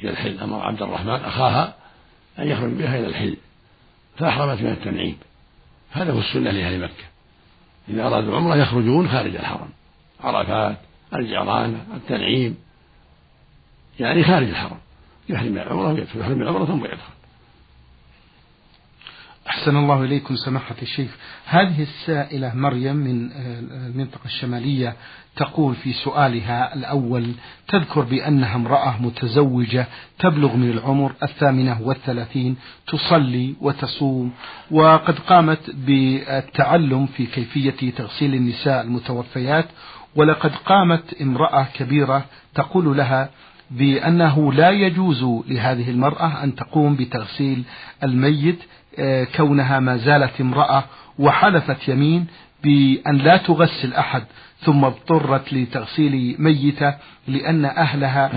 إلى 0.00 0.10
الحل. 0.10 0.40
أمر 0.40 0.60
عبد 0.60 0.82
الرحمن 0.82 1.24
أخاها 1.24 1.74
أن 2.38 2.48
يخرج 2.48 2.70
بها 2.70 2.98
إلى 2.98 3.06
الحل 3.06 3.36
فأحرمت 4.16 4.60
من 4.62 4.70
التنعيم. 4.70 5.16
هذا 5.90 6.12
هو 6.12 6.18
السنة 6.18 6.50
لأهل 6.50 6.80
مكة. 6.80 7.04
إذا 7.88 8.06
أرادوا 8.06 8.30
العمرة 8.30 8.56
يخرجون 8.56 9.08
خارج 9.08 9.36
الحرم. 9.36 9.68
عرفات 10.20 10.76
الجعرانة 11.14 11.86
التنعيم. 11.94 12.63
يعني 14.00 14.24
خارج 14.24 14.48
الحرم. 14.48 14.78
يحرم 15.28 15.56
العمرة 15.56 15.92
ويدخل. 15.92 16.20
يحرم 16.20 16.42
العمرة 16.42 16.64
ثم 16.64 16.84
يدخل. 16.84 17.14
أحسن 19.48 19.76
الله 19.76 20.04
إليكم 20.04 20.36
سماحة 20.36 20.74
الشيخ. 20.82 21.10
هذه 21.46 21.82
السائلة 21.82 22.54
مريم 22.54 22.96
من 22.96 23.32
آه، 23.32 23.60
المنطقة 23.60 24.24
الشمالية 24.24 24.96
تقول 25.36 25.74
في 25.74 25.92
سؤالها 25.92 26.74
الأول 26.74 27.32
تذكر 27.68 28.00
بأنها 28.00 28.54
امرأة 28.54 29.02
متزوجة 29.02 29.86
تبلغ 30.18 30.56
من 30.56 30.70
العمر 30.70 31.12
الثامنة 31.22 31.82
والثلاثين 31.82 32.56
تصلي 32.86 33.54
وتصوم 33.60 34.32
وقد 34.70 35.18
قامت 35.18 35.70
بالتعلم 35.70 37.06
في 37.06 37.26
كيفية 37.26 37.90
تغسيل 37.90 38.34
النساء 38.34 38.82
المتوفيات 38.82 39.66
ولقد 40.16 40.52
قامت 40.54 41.14
امرأة 41.22 41.66
كبيرة 41.74 42.24
تقول 42.54 42.96
لها 42.96 43.30
بأنه 43.70 44.52
لا 44.52 44.70
يجوز 44.70 45.24
لهذه 45.48 45.90
المرأة 45.90 46.44
أن 46.44 46.54
تقوم 46.54 46.96
بتغسيل 46.96 47.62
الميت 48.02 48.58
آه، 48.98 49.24
كونها 49.36 49.80
ما 49.80 49.96
زالت 49.96 50.40
امرأة 50.40 50.84
وحلفت 51.18 51.88
يمين 51.88 52.26
بأن 52.64 53.16
لا 53.16 53.36
تغسل 53.36 53.94
أحد 53.94 54.22
ثم 54.60 54.84
اضطرت 54.84 55.52
لتغسيل 55.52 56.36
ميتة 56.38 56.94
لأن 57.28 57.64
أهلها 57.64 58.30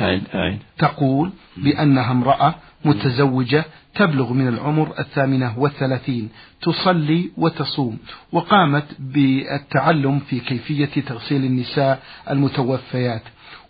تقول 0.78 1.32
بأنها 1.58 2.12
امرأة 2.12 2.56
متزوجة 2.86 3.66
تبلغ 3.96 4.34
من 4.34 4.48
العمر 4.48 4.94
الثامنة 5.00 5.60
والثلاثين 5.60 6.30
تصلي 6.62 7.32
وتصوم 7.38 7.98
وقامت 8.32 8.86
بالتعلم 9.00 10.20
في 10.20 10.40
كيفية 10.40 10.86
تغسيل 10.86 11.46
النساء 11.46 12.00
المتوفيات. 12.30 13.22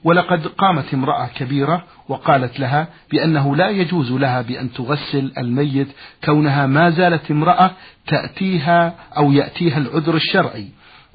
ولقد 0.08 0.48
قامت 0.48 0.94
امرأة 0.94 1.28
كبيرة 1.28 1.84
وقالت 2.10 2.60
لها 2.60 2.88
بأنه 3.12 3.56
لا 3.56 3.70
يجوز 3.70 4.12
لها 4.12 4.42
بأن 4.42 4.74
تغسل 4.74 5.34
الميت 5.38 5.88
كونها 6.26 6.66
ما 6.66 6.90
زالت 6.90 7.32
امرأة 7.32 7.72
تأتيها 8.08 8.96
أو 9.18 9.32
يأتيها 9.32 9.78
العذر 9.78 10.16
الشرعي. 10.16 10.68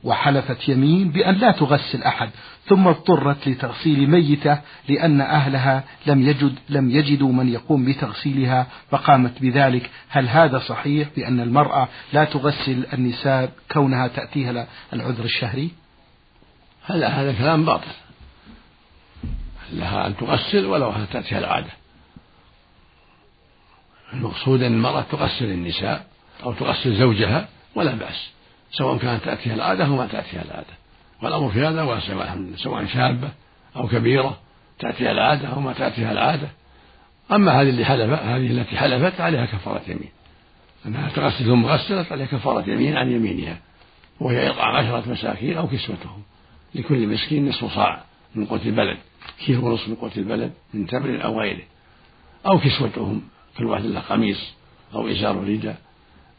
وحلفت 0.04 0.68
يمين 0.68 1.10
بأن 1.10 1.34
لا 1.34 1.50
تغسل 1.50 2.02
أحد 2.02 2.30
ثم 2.66 2.88
اضطرت 2.88 3.48
لتغسيل 3.48 4.10
ميتة 4.10 4.58
لأن 4.88 5.20
أهلها 5.20 5.84
لم 6.06 6.22
يجد 6.28 6.54
لم 6.68 6.90
يجدوا 6.90 7.32
من 7.32 7.48
يقوم 7.48 7.84
بتغسيلها 7.84 8.66
فقامت 8.90 9.42
بذلك. 9.42 9.90
هل 10.08 10.28
هذا 10.28 10.58
صحيح 10.58 11.08
بأن 11.16 11.40
المرأة 11.40 11.88
لا 12.12 12.24
تغسل 12.24 12.86
النساء 12.92 13.52
كونها 13.72 14.08
تأتيها 14.08 14.66
العذر 14.92 15.24
الشهري؟ 15.24 15.70
هذا 16.86 17.08
هذا 17.08 17.32
كلام 17.32 17.64
باطل. 17.64 18.01
لها 19.72 20.06
أن 20.06 20.16
تغسل 20.16 20.66
ولو 20.66 20.92
تأتيها 21.12 21.38
العادة. 21.38 21.70
المقصود 24.12 24.62
أن 24.62 24.74
المرأة 24.74 25.00
تغسل 25.00 25.44
النساء 25.44 26.06
أو 26.42 26.52
تغسل 26.52 26.94
زوجها 26.94 27.48
ولا 27.74 27.94
بأس 27.94 28.30
سواء 28.70 28.98
كانت 28.98 29.24
تأتيها 29.24 29.54
العادة 29.54 29.84
أو 29.86 29.96
ما 29.96 30.06
تأتيها 30.06 30.42
العادة. 30.42 30.74
والأمر 31.22 31.50
في 31.50 31.66
هذا 31.66 31.82
واسع 31.82 32.16
والحمد 32.16 32.48
لله 32.48 32.56
سواء 32.56 32.86
شابة 32.86 33.28
أو 33.76 33.88
كبيرة 33.88 34.38
تأتيها 34.78 35.10
العادة 35.10 35.48
أو 35.48 35.60
ما 35.60 35.72
تأتيها 35.72 36.12
العادة. 36.12 36.48
أما 37.32 37.52
هذه 37.60 37.68
اللي 37.68 37.84
حلف 37.84 38.10
هذه 38.10 38.46
التي 38.46 38.76
حلفت 38.76 39.20
عليها 39.20 39.46
كفارة 39.46 39.82
يمين. 39.88 40.10
أنها 40.86 41.08
تغسل 41.08 41.44
ثم 41.44 41.66
غسلت 41.66 42.12
عليها 42.12 42.26
كفارة 42.26 42.70
يمين 42.70 42.96
عن 42.96 43.12
يمينها 43.12 43.58
وهي 44.20 44.50
إطعام 44.50 44.76
عشرة 44.76 45.12
مساكين 45.12 45.56
أو 45.56 45.68
كسوتهم. 45.68 46.22
لكل 46.74 47.06
مسكين 47.06 47.48
نصف 47.48 47.74
صاع 47.74 48.04
من 48.34 48.46
قوت 48.46 48.66
البلد. 48.66 48.98
كيلو 49.38 49.66
ونصف 49.66 49.88
من 49.88 49.94
قوت 49.94 50.18
البلد 50.18 50.52
من 50.74 50.86
تمر 50.86 51.24
أو 51.24 51.40
غيره. 51.40 51.62
أو 52.46 52.58
كسوتهم 52.58 53.22
كل 53.58 53.64
واحد 53.64 53.84
له 53.84 54.00
قميص 54.00 54.52
أو 54.94 55.08
إزار 55.08 55.36
رداء 55.36 55.76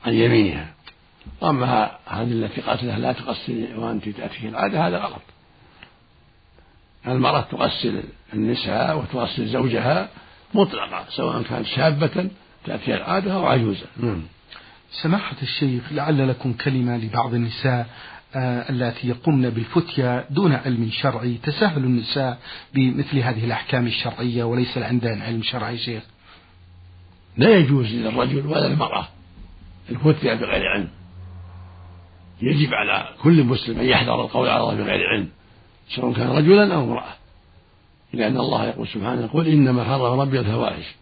عن 0.06 0.14
يمينها. 0.14 0.74
وأما 1.42 1.92
هذه 2.06 2.32
التي 2.32 2.62
قالت 2.62 2.84
لا 2.84 3.14
تغسلي 3.14 3.76
وأنت 3.76 4.10
تأتيك 4.10 4.46
العادة 4.46 4.88
هذا 4.88 4.98
غلط. 4.98 5.22
المرأة 7.08 7.42
تغسل 7.42 8.04
النساء 8.34 8.98
وتغسل 8.98 9.48
زوجها 9.48 10.10
مطلقة 10.54 11.06
سواء 11.10 11.42
كانت 11.42 11.66
شابة 11.66 12.30
تأتيها 12.66 12.98
العادة 12.98 13.34
أو 13.34 13.46
عجوزة. 13.46 13.86
نعم. 13.98 14.22
سماحة 14.92 15.36
الشيخ 15.42 15.84
لعل 15.92 16.30
لكم 16.30 16.54
كلمة 16.54 16.98
لبعض 16.98 17.34
النساء 17.34 17.88
اللاتي 18.36 19.08
يقمن 19.08 19.50
بالفتيا 19.50 20.26
دون 20.30 20.54
علم 20.54 20.90
شرعي. 20.92 21.38
تساهل 21.44 21.84
النساء 21.84 22.40
بمثل 22.74 23.18
هذه 23.18 23.46
الأحكام 23.46 23.88
الشرعية 23.88 24.44
وليس 24.44 24.78
عندهن 24.78 25.22
علم 25.22 25.42
شرعي 25.44 25.78
شيخ. 25.78 26.04
لا 27.38 27.58
يجوز 27.58 27.94
للرجل 27.94 28.48
ولا 28.48 28.68
المرأة 28.68 29.08
الفتيا 29.90 30.34
بغير 30.34 30.68
علم. 30.68 30.88
يجب 32.42 32.74
على 32.74 33.10
كل 33.24 33.44
مسلم 33.44 33.80
أن 33.80 33.86
يحذر 33.86 34.22
القول 34.22 34.50
على 34.50 34.64
الله 34.64 34.76
بغير 34.76 35.08
علم 35.10 35.30
سواء 35.90 36.14
كان 36.14 36.28
رجلا 36.28 36.76
أو 36.76 36.84
امرأة. 36.84 37.14
لأن 38.14 38.38
الله 38.38 38.66
يقول 38.66 38.88
سبحانه 38.88 39.22
يقول 39.22 39.48
إنما 39.48 39.84
حرم 39.84 40.20
ربي 40.20 40.40
الفواحش 40.40 40.96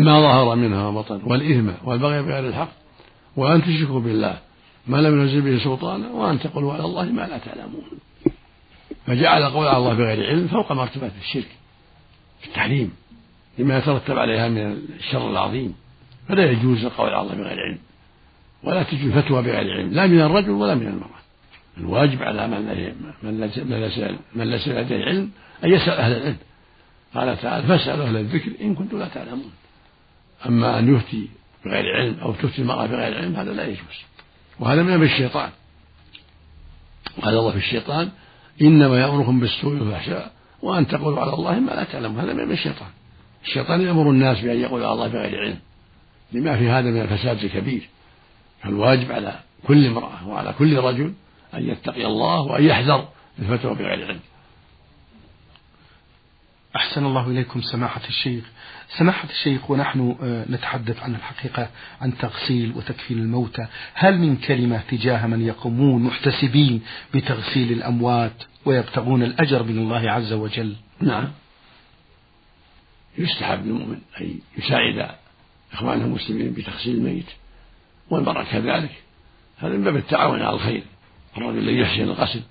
ما 0.00 0.20
ظهر 0.20 0.56
منها 0.56 0.86
وبطن 0.86 1.20
والإثم 1.24 1.70
والبغي 1.84 2.22
بغير 2.22 2.48
الحق 2.48 2.68
وأن 3.36 3.62
تشركوا 3.62 4.00
بالله. 4.00 4.38
ما 4.86 4.96
لم 4.96 5.20
ينزل 5.20 5.40
به 5.40 5.64
سلطانا 5.64 6.10
وأن 6.10 6.38
تقولوا 6.38 6.72
على 6.72 6.84
الله 6.84 7.04
ما 7.04 7.26
لا 7.26 7.38
تعلمون. 7.38 7.84
فجعل 9.06 9.42
القول 9.42 9.66
على 9.66 9.76
الله 9.76 9.94
بغير 9.94 10.26
علم 10.26 10.48
فوق 10.48 10.72
مرتبة 10.72 11.10
الشرك 11.20 11.48
في 12.40 12.46
التحريم 12.46 12.92
لما 13.58 13.78
يترتب 13.78 14.18
عليها 14.18 14.48
من 14.48 14.82
الشر 14.98 15.30
العظيم. 15.30 15.74
فلا 16.28 16.50
يجوز 16.50 16.84
القول 16.84 17.10
على 17.10 17.22
الله 17.22 17.34
بغير 17.34 17.58
علم 17.60 17.78
ولا 18.62 18.82
تجوز 18.82 19.12
فتوى 19.12 19.42
بغير 19.42 19.70
علم 19.70 19.90
لا 19.90 20.06
من 20.06 20.20
الرجل 20.20 20.50
ولا 20.50 20.74
من 20.74 20.86
المرأة. 20.86 21.22
الواجب 21.78 22.22
على 22.22 22.48
من 22.48 22.94
من 24.34 24.50
ليس 24.50 24.68
لديه 24.68 25.04
علم 25.04 25.30
أن 25.64 25.70
يسأل 25.70 25.92
أهل 25.92 26.12
العلم. 26.12 26.36
قال 27.14 27.40
تعالى 27.40 27.66
فاسألوا 27.66 28.06
أهل 28.06 28.16
الذكر 28.16 28.50
إن 28.60 28.74
كنتم 28.74 28.98
لا 28.98 29.08
تعلمون. 29.08 29.52
أما 30.46 30.78
أن 30.78 30.94
يفتي 30.94 31.28
بغير 31.64 31.96
علم 31.96 32.18
أو 32.22 32.32
تفتي 32.32 32.62
المرأة 32.62 32.86
بغير 32.86 33.18
علم 33.18 33.36
هذا 33.36 33.52
لا 33.52 33.64
يجوز. 33.66 34.04
وهذا 34.60 34.82
من 34.82 35.02
الشيطان. 35.02 35.50
قال 37.22 37.34
الله 37.34 37.50
في 37.50 37.56
الشيطان 37.56 38.10
إنما 38.62 39.00
يأمركم 39.00 39.40
بالسوء 39.40 39.72
والفحشاء 39.72 40.32
وأن 40.62 40.86
تقولوا 40.86 41.20
على 41.20 41.34
الله 41.34 41.60
ما 41.60 41.70
لا 41.70 41.84
تعلمون. 41.84 42.20
هذا 42.20 42.32
من 42.32 42.52
الشيطان. 42.52 42.88
الشيطان 43.44 43.80
يأمر 43.80 44.10
الناس 44.10 44.40
بأن 44.40 44.60
يقولوا 44.60 44.86
على 44.86 44.94
الله 44.94 45.08
بغير 45.08 45.40
علم. 45.40 45.58
لما 46.32 46.56
في 46.56 46.68
هذا 46.68 46.90
من 46.90 47.00
الفساد 47.00 47.44
الكبير. 47.44 47.88
فالواجب 48.62 49.12
على 49.12 49.38
كل 49.66 49.86
امرأة 49.86 50.28
وعلى 50.28 50.54
كل 50.58 50.76
رجل 50.76 51.12
أن 51.54 51.68
يتقي 51.68 52.06
الله 52.06 52.40
وأن 52.40 52.64
يحذر 52.64 53.08
الفتوى 53.38 53.74
بغير 53.74 54.06
علم. 54.06 54.20
أحسن 56.92 57.06
الله 57.06 57.30
إليكم 57.30 57.60
سماحة 57.60 58.00
الشيخ. 58.08 58.44
سماحة 58.98 59.28
الشيخ 59.30 59.70
ونحن 59.70 60.16
آه، 60.22 60.44
نتحدث 60.50 61.02
عن 61.02 61.14
الحقيقة 61.14 61.68
عن 62.00 62.18
تغسيل 62.18 62.72
وتكفين 62.76 63.18
الموتى. 63.18 63.66
هل 63.94 64.18
من 64.18 64.36
كلمة 64.36 64.82
تجاه 64.90 65.26
من 65.26 65.46
يقومون 65.46 66.02
محتسبين 66.02 66.82
بتغسيل 67.14 67.72
الأموات 67.72 68.32
ويبتغون 68.64 69.22
الأجر 69.22 69.62
من 69.62 69.78
الله 69.78 70.10
عز 70.10 70.32
وجل؟ 70.32 70.76
نعم. 71.00 71.28
يستحب 73.18 73.66
للمؤمن 73.66 73.98
أن 74.20 74.38
يساعد 74.58 75.10
إخوانه 75.72 76.04
المسلمين 76.04 76.52
بتغسيل 76.52 76.96
الميت 76.96 77.28
والمرأة 78.10 78.44
كذلك. 78.44 79.02
هذا 79.58 79.72
من 79.72 79.84
باب 79.84 79.96
التعاون 79.96 80.42
على 80.42 80.54
الخير. 80.54 80.82
الرجل 81.36 81.58
الذي 81.58 81.78
يحسن 81.78 82.02
الغسل 82.02 82.42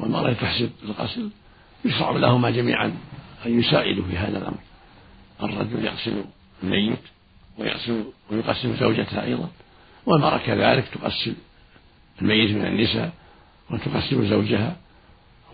والمرأة 0.00 0.32
تحسن 0.32 0.70
الغسل 0.84 1.30
يشرع 1.84 2.10
لهما 2.10 2.50
جميعا. 2.50 2.92
أن 3.46 3.58
يساعدوا 3.58 4.04
في 4.04 4.16
هذا 4.16 4.38
الأمر. 4.38 4.58
الرجل 5.42 5.84
يغسل 5.84 6.24
الميت 6.62 6.98
ويغسل 7.58 8.04
ويقسم 8.30 8.76
زوجته 8.76 9.22
أيضا 9.22 9.50
والمرأة 10.06 10.38
كذلك 10.38 10.84
تغسل 10.88 11.34
الميت 12.22 12.50
من 12.50 12.66
النساء 12.66 13.12
وتقسم 13.70 14.28
زوجها. 14.28 14.76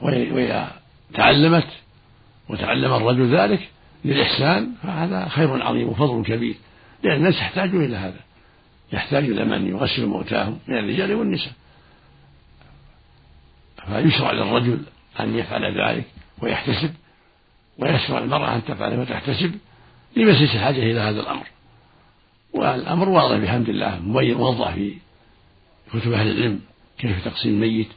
وإذا 0.03 0.73
تعلمت 1.15 1.69
وتعلم 2.49 2.93
الرجل 2.95 3.37
ذلك 3.37 3.69
للإحسان 4.05 4.75
فهذا 4.83 5.29
خير 5.29 5.63
عظيم 5.63 5.89
وفضل 5.89 6.25
كبير 6.25 6.55
لأن 7.03 7.17
الناس 7.17 7.35
يحتاجون 7.35 7.85
إلى 7.85 7.97
هذا. 7.97 8.21
يحتاج 8.93 9.25
إلى 9.25 9.45
من 9.45 9.69
يغسل 9.69 10.07
موتاهم 10.07 10.59
من 10.69 10.79
الرجال 10.79 11.15
والنساء. 11.15 11.53
فيشرع 13.87 14.33
للرجل 14.33 14.81
أن 15.21 15.39
يفعل 15.39 15.81
ذلك 15.81 16.05
ويحتسب 16.43 16.95
ويشرع 17.81 18.19
المرأة 18.19 18.55
أن 18.55 18.65
تفعله 18.65 19.01
وتحتسب 19.01 19.55
لمسيس 20.17 20.55
الحاجة 20.55 20.83
إلى 20.83 21.01
هذا 21.01 21.21
الأمر. 21.21 21.47
والأمر 22.53 23.09
واضح 23.09 23.37
بحمد 23.37 23.69
الله 23.69 24.01
مبين 24.01 24.37
موضح 24.37 24.75
في 24.75 24.95
كتب 25.93 26.13
أهل 26.13 26.31
العلم 26.31 26.61
كيف 26.99 27.25
تقسيم 27.25 27.55
الميت 27.55 27.89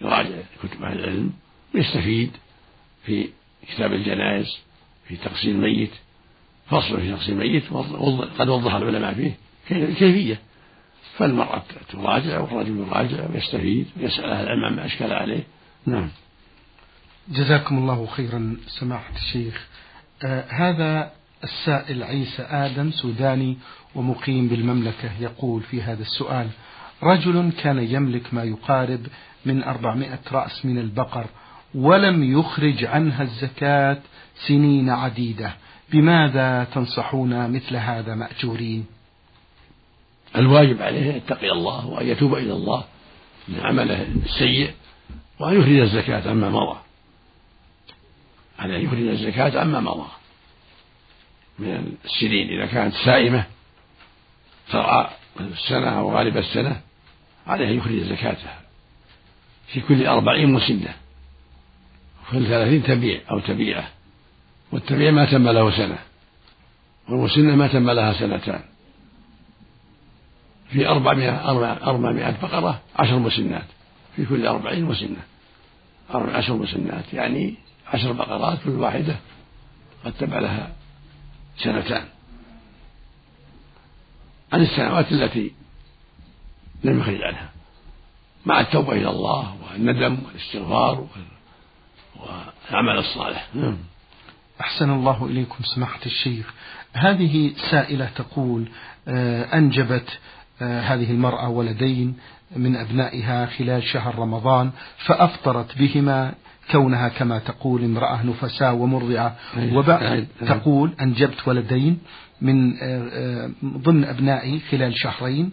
يراجع 0.00 0.36
كتب 0.62 0.82
أهل 0.82 0.98
العلم 0.98 1.32
ويستفيد 1.74 2.30
في 3.04 3.28
كتاب 3.68 3.92
الجنائز 3.92 4.58
في 5.08 5.16
تقسيم 5.16 5.56
الميت 5.56 5.90
فصل 6.66 7.00
في 7.00 7.12
تقسيم 7.12 7.40
الميت 7.40 7.64
قد 8.38 8.48
وضح 8.48 8.74
العلماء 8.74 9.14
فيه 9.14 9.36
الكيفية 9.70 10.40
فالمرأة 11.16 11.62
تراجع 11.92 12.40
والرجل 12.40 12.78
يراجع 12.78 13.30
ويستفيد 13.34 13.86
ويسأل 14.00 14.24
أهل 14.24 14.44
العلم 14.44 14.64
عما 14.64 14.86
أشكل 14.86 15.12
عليه. 15.12 15.42
نعم. 15.86 16.08
جزاكم 17.30 17.78
الله 17.78 18.06
خيرا 18.06 18.56
سماحة 18.66 19.16
الشيخ. 19.16 19.66
آه 20.24 20.44
هذا 20.48 21.12
السائل 21.44 22.02
عيسى 22.02 22.42
آدم 22.42 22.90
سوداني 22.90 23.56
ومقيم 23.94 24.48
بالمملكة 24.48 25.10
يقول 25.20 25.62
في 25.62 25.82
هذا 25.82 26.02
السؤال 26.02 26.48
رجل 27.02 27.52
كان 27.62 27.78
يملك 27.78 28.34
ما 28.34 28.42
يقارب 28.44 29.06
من 29.46 29.62
أربعمائة 29.62 30.18
رأس 30.32 30.66
من 30.66 30.78
البقر 30.78 31.26
ولم 31.74 32.38
يخرج 32.38 32.84
عنها 32.84 33.22
الزكاة 33.22 33.98
سنين 34.46 34.90
عديدة 34.90 35.52
بماذا 35.92 36.64
تنصحون 36.74 37.50
مثل 37.50 37.76
هذا 37.76 38.14
مأجورين؟ 38.14 38.86
الواجب 40.36 40.82
عليه 40.82 41.10
أن 41.10 41.16
يتقي 41.16 41.52
الله 41.52 41.86
وأن 41.86 42.06
يتوب 42.06 42.34
إلى 42.34 42.52
الله 42.52 42.84
من 43.48 43.60
عمله 43.60 44.06
السيء 44.26 44.70
وأن 45.38 45.60
يخرج 45.60 45.78
الزكاة 45.78 46.30
عما 46.30 46.50
مضى. 46.50 46.78
عليه 48.58 48.76
أن 48.76 48.84
يخرج 48.84 49.08
الزكاة 49.08 49.60
عما 49.60 49.80
مضى. 49.80 50.08
من 51.58 51.96
السنين. 52.04 52.48
إذا 52.48 52.66
كانت 52.66 52.94
سائمة 52.94 53.44
ترعى 54.70 55.06
السنة 55.40 55.88
أو 55.98 56.16
غالب 56.16 56.36
السنة 56.36 56.80
عليه 57.46 57.68
أن 57.68 57.78
يخرج 57.78 57.98
زكاتها. 57.98 58.60
في 59.66 59.80
كل 59.80 60.06
أربعين 60.06 60.52
مسنة. 60.52 60.94
وكل 62.22 62.46
ثلاثين 62.46 62.82
تبيع 62.82 63.20
أو 63.30 63.40
تبيعة. 63.40 63.88
والتبيع 64.72 65.10
ما 65.10 65.24
تم 65.24 65.48
له 65.48 65.70
سنة. 65.70 65.98
والمسنة 67.08 67.56
ما 67.56 67.68
تم 67.68 67.90
لها 67.90 68.12
سنتان. 68.12 68.60
في 70.70 70.88
أربعمائة 70.88 71.50
أربعمائة 71.88 72.36
بقرة 72.42 72.80
عشر 72.96 73.18
مسنات. 73.18 73.66
في 74.16 74.26
كل 74.26 74.46
أربعين 74.46 74.84
مسنة. 74.84 75.22
عشر 76.10 76.54
مسنات. 76.54 77.14
يعني 77.14 77.54
عشر 77.92 78.12
بقرات 78.12 78.58
كل 78.64 78.70
واحدة 78.70 79.16
قد 80.04 80.12
تبع 80.12 80.38
لها 80.38 80.72
سنتان. 81.56 82.04
عن 84.52 84.62
السنوات 84.62 85.12
التي 85.12 85.52
لم 86.84 87.00
يخرج 87.00 87.22
عنها. 87.22 87.50
مع 88.46 88.60
التوبة 88.60 88.92
إلى 88.92 89.10
الله 89.10 89.56
والندم 89.62 90.18
والاستغفار 90.26 91.06
والعمل 92.16 92.98
الصالح. 92.98 93.48
نعم. 93.54 93.78
أحسن 94.60 94.90
الله 94.90 95.26
إليكم 95.26 95.64
سماحة 95.64 96.00
الشيخ. 96.06 96.54
هذه 96.92 97.52
سائلة 97.70 98.10
تقول 98.16 98.68
آه، 99.08 99.58
أنجبت 99.58 100.18
آه، 100.62 100.80
هذه 100.80 101.10
المرأة 101.10 101.48
ولدين 101.48 102.18
من 102.56 102.76
أبنائها 102.76 103.46
خلال 103.46 103.82
شهر 103.82 104.18
رمضان 104.18 104.70
فأفطرت 105.06 105.78
بهما 105.78 106.34
كونها 106.70 107.08
كما 107.08 107.38
تقول 107.38 107.84
امرأة 107.84 108.22
نفساء 108.22 108.74
ومرضعة. 108.74 109.36
وبعد 109.74 110.26
تقول 110.46 110.94
أنجبت 111.00 111.48
ولدين 111.48 111.98
من 112.40 112.76
آه، 112.82 113.50
ضمن 113.64 114.04
أبنائي 114.04 114.60
خلال 114.70 114.96
شهرين 114.96 115.50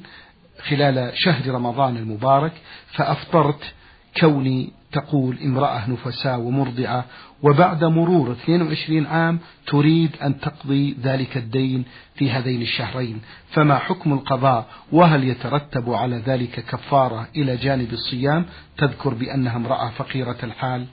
خلال 0.69 1.11
شهر 1.17 1.47
رمضان 1.51 1.97
المبارك 1.97 2.51
فأفطرت 2.87 3.73
كوني 4.19 4.71
تقول 4.91 5.37
امرأة 5.43 5.89
نفساء 5.89 6.39
ومرضعة. 6.39 7.05
وبعد 7.43 7.83
مرور 7.83 8.31
22 8.31 9.05
عام 9.05 9.39
تريد 9.67 10.11
أن 10.23 10.39
تقضي 10.39 10.97
ذلك 11.03 11.37
الدين 11.37 11.85
في 12.15 12.31
هذين 12.31 12.61
الشهرين. 12.61 13.21
فما 13.49 13.77
حكم 13.77 14.13
القضاء؟ 14.13 14.65
وهل 14.91 15.23
يترتب 15.23 15.93
على 15.93 16.17
ذلك 16.17 16.65
كفارة 16.69 17.27
إلى 17.35 17.57
جانب 17.57 17.93
الصيام؟ 17.93 18.45
تذكر 18.77 19.13
بأنها 19.13 19.55
امرأة 19.55 19.89
فقيرة 19.89 20.37
الحال. 20.43 20.85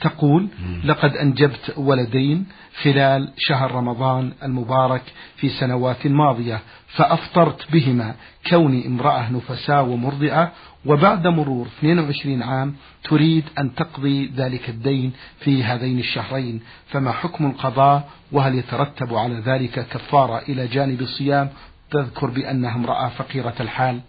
تقول 0.00 0.48
لقد 0.84 1.16
أنجبت 1.16 1.74
ولدين 1.76 2.46
خلال 2.82 3.32
شهر 3.36 3.72
رمضان 3.72 4.32
المبارك 4.42 5.02
في 5.36 5.48
سنوات 5.48 6.06
ماضية 6.06 6.60
فأفطرت 6.88 7.72
بهما 7.72 8.14
كوني 8.50 8.86
امرأة 8.86 9.32
نفساء 9.32 9.84
ومرضعة 9.84 10.52
وبعد 10.86 11.26
مرور 11.26 11.66
22 11.78 12.42
عام 12.42 12.76
تريد 13.04 13.44
أن 13.58 13.74
تقضي 13.74 14.32
ذلك 14.36 14.68
الدين 14.68 15.12
في 15.40 15.64
هذين 15.64 15.98
الشهرين 15.98 16.60
فما 16.86 17.12
حكم 17.12 17.46
القضاء؟ 17.46 18.08
وهل 18.32 18.54
يترتب 18.54 19.14
على 19.14 19.34
ذلك 19.34 19.86
كفارة 19.88 20.38
إلى 20.38 20.66
جانب 20.66 21.00
الصيام؟ 21.00 21.48
تذكر 21.90 22.26
بأنها 22.26 22.74
امرأة 22.74 23.08
فقيرة 23.08 23.54
الحال. 23.60 24.00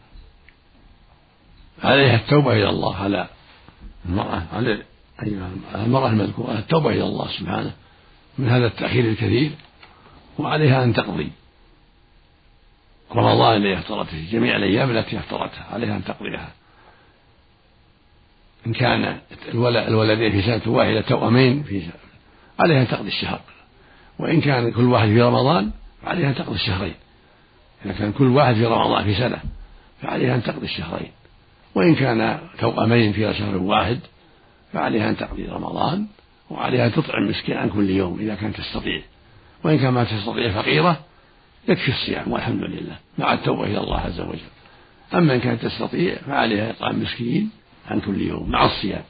عليها 1.84 2.16
التوبة 2.16 2.54
إلى 2.54 2.70
الله. 2.70 2.96
على 2.96 3.28
المرأة 4.06 4.44
على 4.54 4.84
أيها 5.24 5.52
المرأة 5.76 6.10
المذكورة 6.10 6.52
التوبة 6.52 6.90
إلى 6.90 7.04
الله 7.04 7.28
سبحانه 7.28 7.72
من 8.38 8.50
هذا 8.50 8.68
التأخير 8.68 9.06
الكثير 9.06 9.52
وعليها 10.40 10.84
أن 10.84 10.94
تقضي. 10.94 11.32
رمضان 13.12 13.58
الذي 13.58 13.74
افترته 13.74 14.28
جميع 14.32 14.56
الأيام 14.56 14.98
التي 14.98 15.20
افترتها 15.20 15.66
عليها 15.72 15.96
أن 15.96 16.04
تقضيها. 16.04 16.50
إن 18.68 18.74
كان 18.74 19.20
الولدين 19.88 20.32
في 20.32 20.42
سنة 20.42 20.74
واحدة 20.74 21.02
توأمين 21.02 21.64
في 21.64 21.82
سنة 21.82 21.92
عليها 22.60 22.82
أن 22.82 22.88
تقضي 22.88 23.08
الشهر. 23.08 23.42
وإن 24.20 24.42
كان 24.42 24.72
كل 24.72 24.84
واحد 24.84 25.08
في 25.08 25.22
رمضان 25.22 25.72
فعليها 26.04 26.30
أن 26.30 26.36
تقضي 26.36 26.56
الشهرين. 26.56 26.96
إذا 27.86 27.94
كان 27.94 28.12
كل 28.12 28.28
واحد 28.28 28.54
في 28.54 28.66
رمضان 28.66 29.04
في 29.04 29.16
سنة 29.16 29.40
فعليها 30.02 30.36
أن 30.36 30.44
تقضي 30.44 30.66
الشهرين. 30.66 31.12
وإن 31.76 31.96
كان 31.96 32.40
توأمين 32.60 33.14
في 33.14 33.34
شهر 33.34 33.58
واحد 33.58 34.00
فعليها 34.74 35.10
أن 35.10 35.18
تقضي 35.18 35.46
رمضان 35.46 36.08
وعليها 36.50 36.86
أن 36.86 36.92
تطعم 36.92 37.30
مسكين 37.30 37.58
عن 37.58 37.70
كل 37.70 37.90
يوم 37.90 38.20
إذا 38.20 38.36
كانت 38.36 38.58
تستطيع. 38.58 39.02
وإن 39.64 39.80
كان 39.80 39.94
ما 39.94 40.04
تستطيع 40.04 40.52
فقيرة 40.62 41.00
يكفي 41.68 41.90
الصيام 41.90 42.32
والحمد 42.32 42.64
لله 42.64 42.96
مع 43.18 43.34
التوبة 43.34 43.64
إلى 43.64 43.78
الله 43.78 44.00
عز 44.00 44.20
وجل. 44.20 44.40
أما 45.14 45.36
إن 45.36 45.40
كانت 45.40 45.66
تستطيع 45.66 46.16
فعليها 46.16 46.70
إطعام 46.70 47.02
مسكين 47.02 47.50
عن 47.88 48.00
كل 48.00 48.22
يوم 48.22 48.52
مع 48.52 48.66
الصيام. 48.66 49.04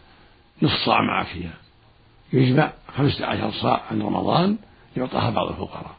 نصف 0.61 0.85
صاع 0.85 1.01
مع 1.01 1.23
فيها 1.23 1.53
يجمع 2.33 2.73
خمسة 2.97 3.25
عشر 3.25 3.51
صاع 3.51 3.81
عن 3.91 4.01
رمضان 4.01 4.57
يعطاها 4.97 5.29
بعض 5.29 5.47
الفقراء. 5.47 5.95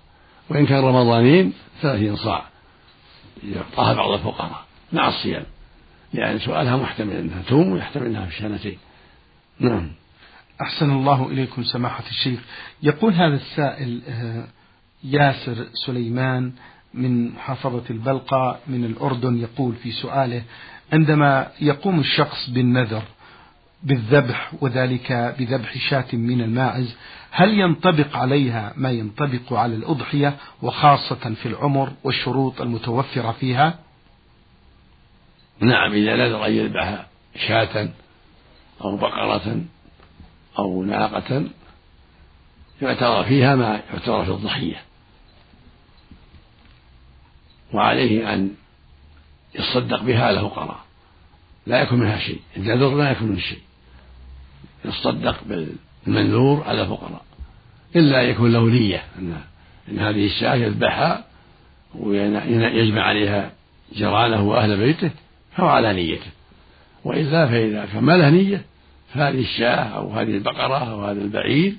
وإن 0.50 0.66
كان 0.66 0.84
رمضانين 0.84 1.52
ثلاثين 1.82 2.16
صاع 2.16 2.44
يعطاها 3.44 3.94
بعض 3.94 4.10
الفقراء 4.10 4.64
مع 4.92 5.08
الصيام. 5.08 5.44
لأن 6.12 6.38
سؤالها 6.38 6.76
محتمل 6.76 7.16
أنها 7.16 7.42
توم 7.42 7.72
ويحتمل 7.72 8.06
أنها 8.06 8.26
في 8.26 8.30
الشهنتين 8.30 8.78
نعم. 9.60 9.90
أحسن 10.62 10.90
الله 10.90 11.28
إليكم 11.28 11.64
سماحة 11.64 12.04
الشيخ. 12.10 12.40
يقول 12.82 13.12
هذا 13.12 13.34
السائل 13.34 14.00
آه، 14.08 14.44
ياسر 15.04 15.66
سليمان 15.86 16.52
من 16.94 17.28
محافظة 17.34 17.82
البلقاء 17.90 18.60
من 18.66 18.84
الأردن 18.84 19.36
يقول 19.36 19.74
في 19.74 19.92
سؤاله 19.92 20.42
عندما 20.92 21.48
يقوم 21.60 22.00
الشخص 22.00 22.50
بالنذر 22.50 23.02
بالذبح 23.82 24.52
وذلك 24.60 25.34
بذبح 25.38 25.78
شاة 25.78 26.06
من 26.12 26.40
الماعز 26.40 26.96
هل 27.30 27.60
ينطبق 27.60 28.16
عليها 28.16 28.72
ما 28.76 28.90
ينطبق 28.90 29.52
على 29.52 29.74
الأضحية 29.74 30.36
وخاصة 30.62 31.34
في 31.34 31.46
العمر 31.46 31.92
والشروط 32.04 32.60
المتوفرة 32.60 33.32
فيها؟ 33.32 33.78
نعم 35.60 35.92
إذا 35.92 36.16
نذر 36.16 36.46
أن 36.46 36.52
يذبح 36.52 37.06
شاة 37.48 37.88
أو 38.80 38.96
بقرة 38.96 39.64
أو 40.58 40.82
ناقة 40.82 41.44
يعتبر 42.82 43.24
فيها 43.24 43.56
ما 43.56 43.82
يعتبر 43.92 44.24
في 44.24 44.30
الضحية. 44.30 44.82
وعليه 47.72 48.34
أن 48.34 48.50
يصدق 49.54 50.02
بها 50.02 50.26
على 50.26 50.40
الفقراء 50.40 50.80
لا 51.66 51.82
يكون 51.82 51.98
منها 51.98 52.18
شيء. 52.18 52.40
النذر 52.56 52.96
لا 52.96 53.10
يكون 53.10 53.28
منه 53.28 53.40
شيء. 53.40 53.60
يصدق 54.84 55.40
بالمنذور 55.44 56.64
على 56.64 56.82
الفقراء. 56.82 57.24
إلا 57.96 58.22
يكون 58.22 58.52
له 58.52 58.66
نية 58.66 59.04
أن, 59.18 59.42
هذه 59.98 60.26
الشاة 60.26 60.54
يذبحها 60.54 61.24
ويجمع 61.94 63.02
عليها 63.02 63.52
جيرانه 63.92 64.42
وأهل 64.42 64.76
بيته. 64.76 65.10
فهو 65.56 65.68
على 65.68 65.92
نيته 65.92 66.30
وإلا 67.04 67.46
فإذا 67.46 67.86
كان 67.86 68.04
ما 68.04 68.16
له 68.16 68.30
نية 68.30 68.64
فهذه 69.14 69.40
الشاة 69.40 69.84
أو 69.84 70.12
هذه 70.12 70.30
البقرة 70.30 70.90
أو 70.92 71.04
هذا 71.04 71.20
البعير 71.22 71.76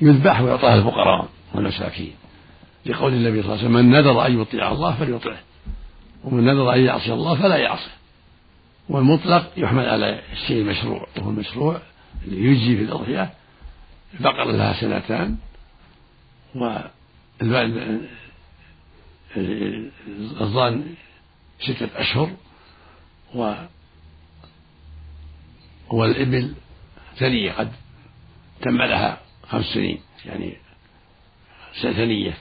يذبح 0.00 0.40
ويعطى 0.40 0.74
الفقراء 0.74 1.28
والمساكين 1.54 2.14
لقول 2.86 3.12
النبي 3.12 3.42
صلى 3.42 3.54
الله 3.54 3.58
عليه 3.58 3.68
وسلم 3.68 3.72
من 3.72 3.90
نذر 3.90 4.26
أن 4.26 4.40
يطيع 4.40 4.72
الله 4.72 4.94
فليطعه 4.94 5.38
ومن 6.24 6.44
نذر 6.44 6.74
أن 6.74 6.80
يعصي 6.80 7.12
الله 7.12 7.34
فلا 7.34 7.56
يعصه 7.56 7.90
والمطلق 8.88 9.52
يحمل 9.56 9.88
على 9.88 10.20
الشيء 10.32 10.60
المشروع 10.60 11.06
وهو 11.16 11.30
المشروع 11.30 11.80
اللي 12.24 12.50
يجزي 12.50 12.76
في 12.76 12.82
الأضحية 12.82 13.30
البقرة 14.20 14.52
لها 14.52 14.72
سنتان 14.80 15.36
والظان 20.40 20.84
ستة 21.60 21.88
أشهر 21.96 22.30
والإبل 25.90 26.54
ثنية 27.16 27.52
قد 27.52 27.72
تم 28.62 28.82
لها 28.82 29.20
خمس 29.48 29.64
سنين 29.64 30.00
يعني 30.26 30.56
ثنية. 31.82 32.34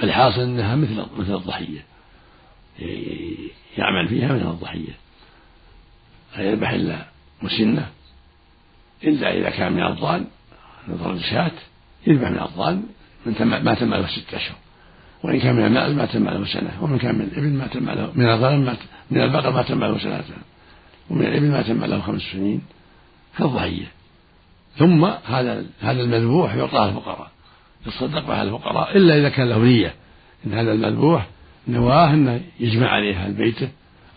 فالحاصل 0.00 0.40
أنها 0.40 0.76
مثل 0.76 1.06
مثل 1.16 1.34
الضحية. 1.34 1.84
يعمل 3.78 4.08
فيها 4.08 4.32
مثل 4.32 4.50
الضحية. 4.50 4.92
لا 6.36 6.42
يذبح 6.42 6.70
إلا 6.70 7.06
مسنة 7.42 7.90
إلا 9.04 9.38
إذا 9.38 9.50
كان 9.50 9.72
من 9.72 9.82
الضان 9.86 10.26
نظر 10.88 11.12
الشاة 11.12 11.52
يذبح 12.06 12.28
من 12.28 12.42
الضان 12.42 12.86
من 13.26 13.62
ما 13.64 13.74
تم 13.74 13.94
له 13.94 14.06
ستة 14.06 14.36
أشهر. 14.36 14.56
وإن 15.22 15.40
كان 15.40 15.54
من 15.54 15.64
الماء 15.64 15.92
ما 15.92 16.06
تم 16.06 16.28
له 16.28 16.44
سنة 16.44 16.78
ومن 16.80 16.98
كان 16.98 17.14
من 17.14 17.20
الإبل 17.20 17.52
ما 17.52 17.66
تم 17.66 17.90
له 17.90 18.12
من 18.14 18.24
الغنم 18.24 18.64
ما 18.64 18.76
من 19.10 19.20
البقر 19.20 19.50
ما 19.50 19.62
تم 19.62 19.84
له 19.84 19.98
سنتان 19.98 20.42
ومن 21.10 21.26
الإبل 21.26 21.50
ما 21.50 21.62
تم 21.62 21.84
له 21.84 22.00
خمس 22.00 22.22
سنين 22.22 22.62
كالضحية. 23.38 23.86
ثم 24.76 25.04
هذا 25.04 25.64
هذا 25.80 26.02
المذبوح 26.02 26.54
يعطى 26.54 26.84
الفقراء. 26.84 27.30
يتصدق 27.86 28.30
على 28.30 28.42
الفقراء 28.42 28.96
إلا 28.96 29.18
إذا 29.18 29.28
كان 29.28 29.48
له 29.48 29.58
نية. 29.58 29.94
إن 30.46 30.54
هذا 30.54 30.72
المذبوح 30.72 31.26
نواه 31.68 32.14
أنه 32.14 32.40
يجمع 32.60 32.88
عليه 32.88 33.16
أهل 33.16 33.32
بيته 33.32 33.68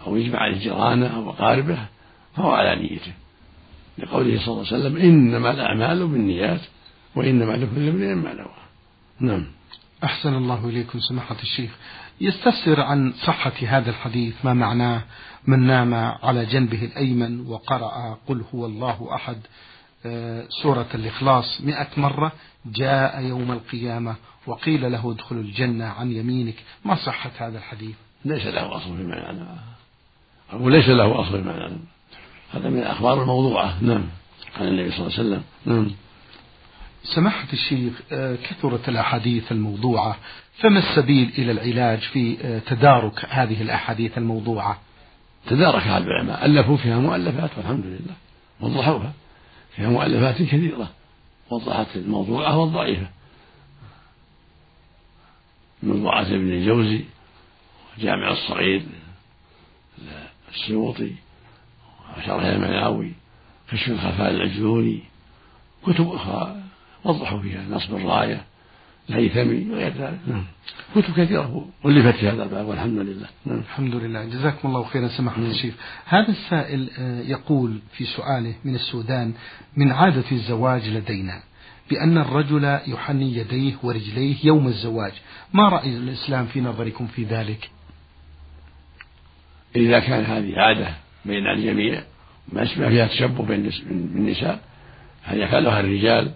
أو 0.08 0.16
يجمع 0.16 0.40
عليه 0.40 0.58
جيرانه 0.60 1.08
أو 1.08 1.30
أقاربه 1.30 1.78
فهو 2.36 2.52
على 2.52 2.82
نيته. 2.82 3.12
لقوله 3.98 4.40
صلى 4.40 4.54
الله 4.54 4.66
عليه 4.68 4.78
وسلم 4.78 4.98
إنما 4.98 5.52
الأعمال 5.52 6.08
بالنيات 6.08 6.62
وإنما 7.16 7.52
لكل 7.52 7.90
امرئ 7.90 8.14
ما 8.14 8.34
نوى 8.34 8.56
نعم. 9.20 9.46
أحسن 10.04 10.34
الله 10.34 10.70
إليكم 10.70 11.00
سماحة 11.00 11.36
الشيخ. 11.44 11.72
يستفسر 12.22 12.82
عن 12.82 13.14
صحة 13.14 13.54
هذا 13.68 13.90
الحديث 13.90 14.34
ما 14.44 14.54
معناه 14.54 15.02
من 15.48 15.60
نام 15.60 15.94
على 16.24 16.46
جنبه 16.46 16.86
الأيمن 16.86 17.48
وقرأ 17.48 18.18
قل 18.28 18.44
هو 18.56 18.66
الله 18.66 19.16
أحد 19.16 19.38
آه، 20.06 20.46
سورة 20.64 20.88
الإخلاص 20.96 21.62
مئة 21.62 21.88
مرة 21.98 22.32
جاء 22.66 23.22
يوم 23.22 23.52
القيامة 23.52 24.16
وقيل 24.48 24.92
له 24.92 25.12
ادخل 25.12 25.36
الجنة 25.36 25.86
عن 25.86 26.12
يمينك. 26.12 26.56
ما 26.86 26.96
صحة 26.96 27.32
هذا 27.38 27.58
الحديث؟ 27.58 27.96
ليس 28.26 28.46
له 28.46 28.76
أصل 28.76 28.96
في 28.96 29.02
المعنى 29.02 29.46
أو 30.54 30.70
ليس 30.70 30.90
له 30.90 31.22
أصل 31.22 31.32
في 31.32 31.36
المعنى 31.36 31.78
هذا 32.54 32.70
من 32.70 32.80
الأخبار 32.80 33.22
الموضوعة. 33.22 33.84
نعم. 33.84 34.04
عن 34.58 34.68
النبي 34.68 34.92
صلى 34.92 35.08
الله 35.08 35.20
عليه 35.20 35.30
وسلم. 35.30 35.44
نعم. 35.66 35.92
سماحة 37.06 37.48
الشيخ 37.54 37.94
آه، 38.12 38.36
كثرت 38.36 38.90
الأحاديث 38.90 39.52
الموضوعة 39.52 40.18
فما 40.58 40.80
السبيل 40.80 41.32
إلى 41.38 41.52
العلاج 41.52 42.00
في 42.00 42.38
آه، 42.42 42.60
تدارك 42.60 43.26
هذه 43.30 43.62
الأحاديث 43.62 44.18
الموضوعة؟ 44.18 44.80
تداركها 45.48 45.98
العلماء 45.98 46.46
ألفوا 46.46 46.78
فيها 46.78 47.00
مؤلفات 47.00 47.50
والحمد 47.58 47.86
لله 47.86 48.16
وضحوها 48.62 49.14
فيها 49.76 49.90
مؤلفات 49.90 50.36
كثيرة 50.36 50.92
وضحت 51.50 51.96
الموضوعة 51.96 52.58
والضعيفة. 52.58 53.08
موضوعات 55.84 56.28
ابن 56.28 56.50
الجوزي 56.50 57.04
وجامع 57.98 58.32
الصغير 58.32 58.84
السيوطي 60.54 61.12
وشرح 62.18 62.44
المناوي 62.44 63.12
كشف 63.72 63.90
الخفاء 63.90 64.32
العجلوني 64.32 65.04
كتب 65.86 66.10
أخرى. 66.10 66.65
وضحوا 67.06 67.42
فيها 67.42 67.66
نصب 67.70 67.96
الراية 67.96 68.44
الهيثمي 69.10 69.72
وغير 69.72 69.94
ذلك 70.00 70.20
نعم. 70.28 70.46
كتب 70.96 71.14
كثيرة 71.14 71.68
ألفت 71.86 72.16
في 72.20 72.30
هذا 72.30 72.44
الباب 72.44 72.66
والحمد 72.66 73.00
لله 73.00 73.28
نعم. 73.46 73.60
الحمد 73.60 73.96
لله 73.96 74.26
جزاكم 74.26 74.68
الله 74.68 74.84
خيرا 74.84 75.08
سماحة 75.08 75.42
نعم. 75.42 75.52
الشيخ 75.52 75.74
هذا 76.06 76.30
السائل 76.30 76.90
آه، 77.00 77.22
يقول 77.22 77.80
في 77.92 78.06
سؤاله 78.06 78.54
من 78.64 78.76
السودان 78.76 79.34
من 79.78 79.92
عادة 79.92 80.32
الزواج 80.32 80.90
لدينا 80.90 81.44
بأن 81.90 82.18
الرجل 82.18 82.80
يحني 82.88 83.38
يديه 83.38 83.74
ورجليه 83.84 84.36
يوم 84.44 84.68
الزواج 84.68 85.12
ما 85.54 85.70
رأي 85.70 85.98
الإسلام 85.98 86.46
في 86.46 86.62
نظركم 86.62 87.08
في 87.08 87.24
ذلك 87.24 87.70
إذا 89.76 90.00
كان 90.00 90.26
هذه 90.26 90.60
عادة 90.60 90.94
بين 91.26 91.48
الجميع 91.48 92.02
ما 92.54 92.66
فيها 92.66 93.08
تشبه 93.08 93.44
بين 93.44 93.72
النساء 93.92 94.60
هل 95.24 95.42
يفعلها 95.42 95.80
الرجال 95.80 96.32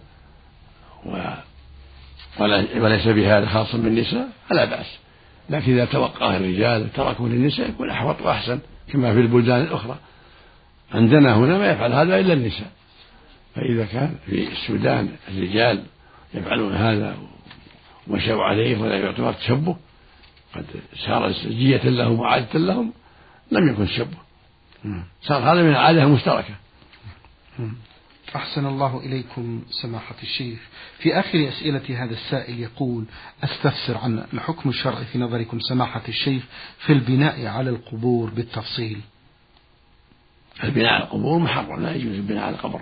وليس 2.76 3.08
بهذا 3.08 3.46
خاصا 3.46 3.78
بالنساء 3.78 4.30
فلا 4.50 4.66
بأس. 4.66 5.00
لكن 5.50 5.72
إذا 5.74 5.86
توقاه 5.86 6.38
الرجال 6.38 6.94
تركوا 6.94 7.30
للنساء 7.30 7.70
يكون 7.70 7.90
أحوط 7.90 8.22
وأحسن 8.22 8.60
كما 8.92 9.14
في 9.14 9.20
البلدان 9.20 9.62
الأخرى. 9.62 9.98
عندنا 10.92 11.36
هنا 11.36 11.58
ما 11.58 11.72
يفعل 11.72 11.94
هذا 11.94 12.20
إلا 12.20 12.34
النساء. 12.34 12.72
فإذا 13.56 13.86
كان 13.86 14.16
في 14.26 14.48
السودان 14.48 15.10
الرجال 15.28 15.84
يفعلون 16.34 16.76
هذا 16.76 17.18
ومشوا 18.08 18.44
عليه 18.44 18.78
ولا 18.78 18.98
يعتبر 18.98 19.34
تشبه 19.34 19.76
قد 20.56 20.66
صار 20.96 21.32
سجية 21.32 21.82
لهم 21.84 22.20
وعادة 22.20 22.60
لهم 22.60 22.94
لم 23.52 23.70
يكن 23.70 23.86
تشبه 23.88 24.18
صار 25.22 25.38
هذا 25.38 25.62
من 25.64 25.70
العادة 25.70 26.04
المشتركة. 26.04 26.54
أحسن 28.36 28.66
الله 28.66 29.02
إليكم 29.06 29.62
سماحة 29.82 30.16
الشيخ. 30.24 30.60
في 30.98 31.20
آخر 31.20 31.48
أسئلة 31.50 32.04
هذا 32.04 32.14
السائل 32.14 32.60
يقول 32.60 33.06
أستفسر 33.44 33.98
عن 33.98 34.24
الحكم 34.34 34.70
الشرعي 34.70 35.06
في 35.06 35.20
نظركم 35.20 35.60
سماحة 35.60 36.02
الشيخ 36.10 36.44
في 36.80 36.94
البناء 36.94 37.46
على 37.46 37.70
القبور 37.70 38.30
بالتفصيل. 38.30 39.00
البناء 40.64 40.94
على 40.94 41.04
القبور 41.04 41.40
محرم 41.40 41.82
لا 41.82 41.96
يجوز 41.96 42.16
البناء 42.16 42.44
على 42.44 42.56
القبر. 42.56 42.82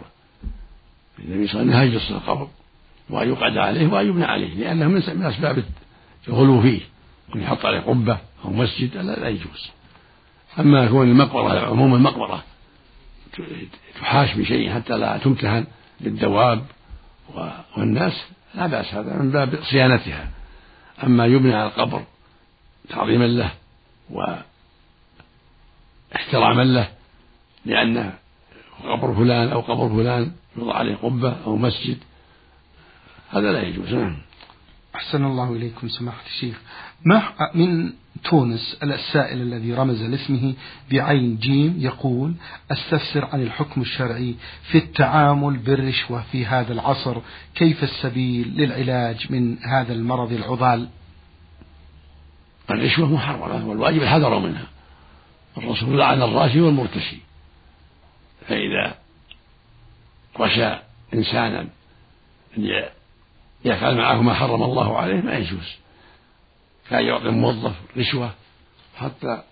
النبي 1.19 1.47
صلى 1.47 1.61
الله 1.61 1.77
عليه 1.77 1.95
وسلم 1.95 2.17
القبر 2.17 2.47
وأن 3.09 3.29
يقعد 3.29 3.57
عليه 3.57 3.87
وأن 3.87 4.07
يبنى 4.07 4.25
عليه 4.25 4.53
لأنه 4.53 4.87
من 4.87 5.23
أسباب 5.23 5.63
الغلو 6.27 6.61
فيه. 6.61 6.81
أن 7.35 7.41
يحط 7.41 7.65
عليه 7.65 7.79
قبة 7.79 8.17
أو 8.45 8.49
مسجد 8.49 8.97
لا, 8.97 9.19
لا 9.19 9.27
يجوز. 9.27 9.69
أما 10.59 10.87
كون 10.87 11.09
المقبرة 11.09 11.67
عموم 11.67 11.95
المقبرة 11.95 12.43
تحاش 13.99 14.33
بشيء 14.33 14.73
حتى 14.73 14.97
لا 14.97 15.17
تمتهن 15.17 15.65
للدواب 16.01 16.65
والناس 17.77 18.13
لا 18.55 18.67
بأس 18.67 18.93
هذا 18.93 19.13
من 19.13 19.31
باب 19.31 19.59
صيانتها. 19.63 20.29
أما 21.03 21.25
يبنى 21.25 21.55
على 21.55 21.67
القبر 21.67 22.03
تعظيما 22.89 23.25
له 23.25 23.51
واحتراما 26.13 26.63
له 26.63 26.89
لأنه 27.65 28.13
قبر 28.83 29.13
فلان 29.15 29.49
أو 29.49 29.61
قبر 29.61 29.89
فلان 29.89 30.31
يوضع 30.57 30.75
عليه 30.75 30.95
قبة 30.95 31.35
أو 31.45 31.57
مسجد 31.57 31.97
هذا 33.29 33.51
لا 33.51 33.61
يجوز. 33.61 33.93
نعم. 33.93 34.17
أحسن 34.95 35.25
الله 35.25 35.53
إليكم 35.53 35.87
سماحة 35.87 36.25
الشيخ. 36.25 36.61
ما 37.05 37.23
من 37.55 37.93
تونس 38.23 38.77
السائل 38.83 39.41
الذي 39.41 39.73
رمز 39.73 40.03
لاسمه 40.03 40.53
بعين 40.91 41.37
جيم 41.37 41.75
يقول 41.79 42.33
أستفسر 42.71 43.25
عن 43.25 43.41
الحكم 43.41 43.81
الشرعي 43.81 44.35
في 44.63 44.77
التعامل 44.77 45.57
بالرشوة 45.57 46.23
في 46.31 46.45
هذا 46.45 46.73
العصر. 46.73 47.17
كيف 47.55 47.83
السبيل 47.83 48.47
للعلاج 48.57 49.31
من 49.31 49.57
هذا 49.63 49.93
المرض 49.93 50.31
العضال؟ 50.31 50.89
الرشوة 52.69 53.13
محرمة 53.13 53.67
والواجب 53.67 54.01
الحذر 54.01 54.39
منها. 54.39 54.67
الرسول 55.57 55.99
لعن 55.99 56.21
الراشي 56.21 56.61
والمرتشي. 56.61 57.17
فإذا 58.47 58.95
رشى 60.39 60.75
إنسانا 61.13 61.67
يفعل 63.65 63.97
معه 63.97 64.21
ما 64.21 64.33
حرم 64.33 64.63
الله 64.63 64.97
عليه 64.97 65.21
ما 65.21 65.37
يجوز. 65.37 65.77
كان 66.89 67.05
يعطي 67.05 67.25
الموظف 67.25 67.75
رشوة 67.97 68.31
حتى 68.97 69.43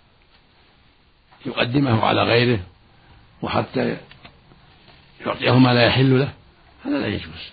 يقدمه 1.45 2.05
على 2.05 2.23
غيره 2.23 2.59
وحتى 3.41 3.97
يعطيه 5.25 5.59
ما 5.59 5.73
لا 5.73 5.85
يحل 5.85 6.19
له 6.19 6.33
هذا 6.85 6.99
لا 6.99 7.07
يجوز. 7.07 7.51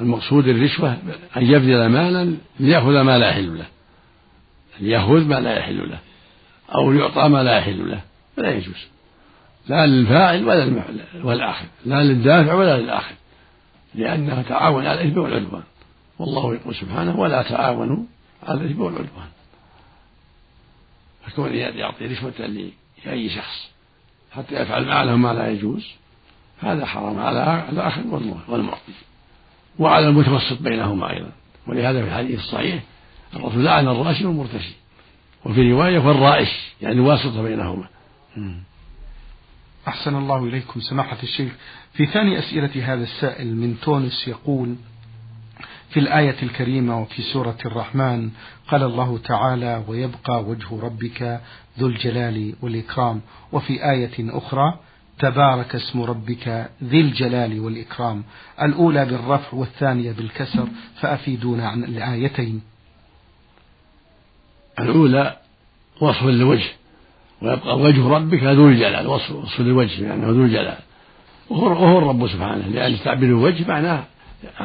المقصود 0.00 0.48
الرشوة 0.48 0.96
أن 1.36 1.42
يبذل 1.42 1.86
مالا 1.86 2.36
ليأخذ 2.60 3.00
ما 3.00 3.18
لا 3.18 3.28
يحل 3.28 3.58
له 3.58 3.66
أن 4.80 4.86
يأخذ 4.86 5.24
ما 5.24 5.40
لا 5.40 5.58
يحل 5.58 5.90
له 5.90 5.98
أو 6.74 6.92
يعطى 6.92 7.28
ما 7.28 7.42
لا 7.42 7.58
يحل 7.58 7.90
له 7.90 8.00
فلا 8.36 8.50
يجوز. 8.50 8.86
لا 9.68 9.86
للفاعل 9.86 10.44
ولا 10.44 10.82
والآخر 11.24 11.66
لا 11.84 12.04
للدافع 12.04 12.54
ولا 12.54 12.78
للآخر 12.78 13.14
لأنه 13.94 14.42
تعاون 14.42 14.86
على 14.86 15.02
الإثم 15.02 15.20
والعدوان 15.20 15.62
والله 16.18 16.54
يقول 16.54 16.74
سبحانه 16.74 17.20
ولا 17.20 17.42
تعاونوا 17.42 18.04
على 18.42 18.60
الإثم 18.60 18.80
والعدوان 18.80 19.28
فكون 21.26 21.54
يعطي 21.54 22.06
رشوة 22.06 22.66
لأي 23.04 23.28
شخص 23.28 23.70
حتى 24.32 24.54
يفعل 24.54 24.84
معه 24.84 25.16
ما 25.16 25.34
لا 25.34 25.48
يجوز. 25.48 25.86
هذا 26.60 26.86
حرام 26.86 27.18
على 27.18 27.68
الآخر 27.72 28.02
والمعطي 28.48 28.92
وعلى 29.78 30.08
المتوسط 30.08 30.62
بينهما 30.62 31.10
أيضا. 31.10 31.32
ولهذا 31.66 32.02
في 32.02 32.08
الحديث 32.08 32.38
الصحيح 32.38 32.82
الرسول 33.36 33.64
لعن 33.64 33.88
الراشي 33.88 34.24
والمرتشي. 34.24 34.74
وفي 35.44 35.72
رواية 35.72 35.98
والرائش 35.98 36.72
يعني 36.82 36.94
الواسطة 36.94 37.42
بينهما. 37.42 37.88
أحسن 39.88 40.14
الله 40.14 40.44
إليكم 40.44 40.80
سماحة 40.80 41.16
الشيخ. 41.22 41.52
في 41.92 42.06
ثاني 42.06 42.38
أسئلة 42.38 42.94
هذا 42.94 43.02
السائل 43.02 43.56
من 43.56 43.80
تونس 43.80 44.28
يقول 44.28 44.76
في 45.90 46.00
الآية 46.00 46.36
الكريمة 46.42 47.00
وفي 47.00 47.22
سورة 47.22 47.56
الرحمن 47.64 48.30
قال 48.68 48.82
الله 48.82 49.18
تعالى 49.18 49.84
ويبقى 49.88 50.44
وجه 50.44 50.80
ربك 50.82 51.40
ذو 51.78 51.86
الجلال 51.86 52.54
والإكرام. 52.62 53.20
وفي 53.52 53.90
آية 53.90 54.12
أخرى 54.18 54.78
تبارك 55.18 55.74
اسم 55.74 56.02
ربك 56.02 56.70
ذي 56.84 57.00
الجلال 57.00 57.60
والإكرام. 57.60 58.24
الأولى 58.62 59.04
بالرفع 59.04 59.48
والثانية 59.52 60.12
بالكسر 60.12 60.68
فأفيدونا 61.00 61.68
عن 61.68 61.84
الآيتين. 61.84 62.62
الأولى 64.80 65.36
وصف 66.00 66.22
للوجه 66.22 66.70
ويبقى 67.42 67.78
وجه 67.78 68.08
ربك 68.08 68.42
ذو 68.42 68.68
الجلال 68.68 69.06
وصف, 69.06 69.30
وصف 69.30 69.60
للوجه 69.60 70.00
لأنه 70.00 70.26
ذو 70.26 70.44
الجلال. 70.44 70.78
وهو 71.50 71.98
الرب 71.98 72.28
سبحانه 72.28 72.66
لأن 72.66 72.98
تعبير 73.04 73.28
الوجه 73.28 73.68
معناه 73.68 74.04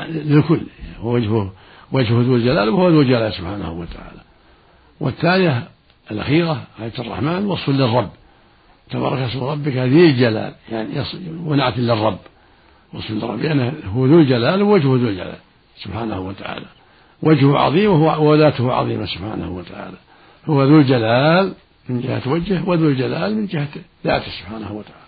للكل 0.10 0.62
هو 1.00 1.14
وجهه 1.14 1.54
وجهه 1.92 2.22
ذو 2.22 2.36
الجلال 2.36 2.70
وهو 2.70 2.90
ذو 2.90 3.02
الجلال 3.02 3.34
سبحانه 3.34 3.72
وتعالى. 3.72 4.22
والثانية 5.00 5.68
الأخيرة 6.12 6.64
آية 6.82 6.94
الرحمن 7.00 7.46
وصف 7.46 7.70
للرب. 7.70 8.10
تبارك 8.90 9.20
اسم 9.20 9.44
ربك 9.44 9.74
ذي 9.74 10.10
الجلال 10.10 10.54
يعني 10.72 11.04
ونعت 11.46 11.78
للرب. 11.78 12.20
وصف 12.94 13.12
للرب 13.12 13.40
لأنه 13.40 13.74
هو 13.86 14.06
ذو 14.06 14.20
الجلال 14.20 14.62
ووجهه 14.62 14.98
ذو 14.98 15.08
الجلال 15.08 15.38
سبحانه 15.78 16.20
وتعالى. 16.20 16.66
وجهه 17.22 17.58
عظيم 17.58 17.92
وهو 17.92 18.32
وذاته 18.32 18.74
عظيمة 18.74 19.06
سبحانه 19.06 19.52
وتعالى. 19.52 19.98
هو 20.46 20.64
ذو 20.64 20.80
الجلال 20.80 21.54
من 21.90 22.02
جهة 22.02 22.30
وجهه 22.30 22.70
وذو 22.70 22.88
الجلال 22.88 23.36
من 23.36 23.46
جهة 23.46 23.68
ذاته 24.06 24.32
سبحانه 24.32 24.72
وتعالى. 24.72 25.04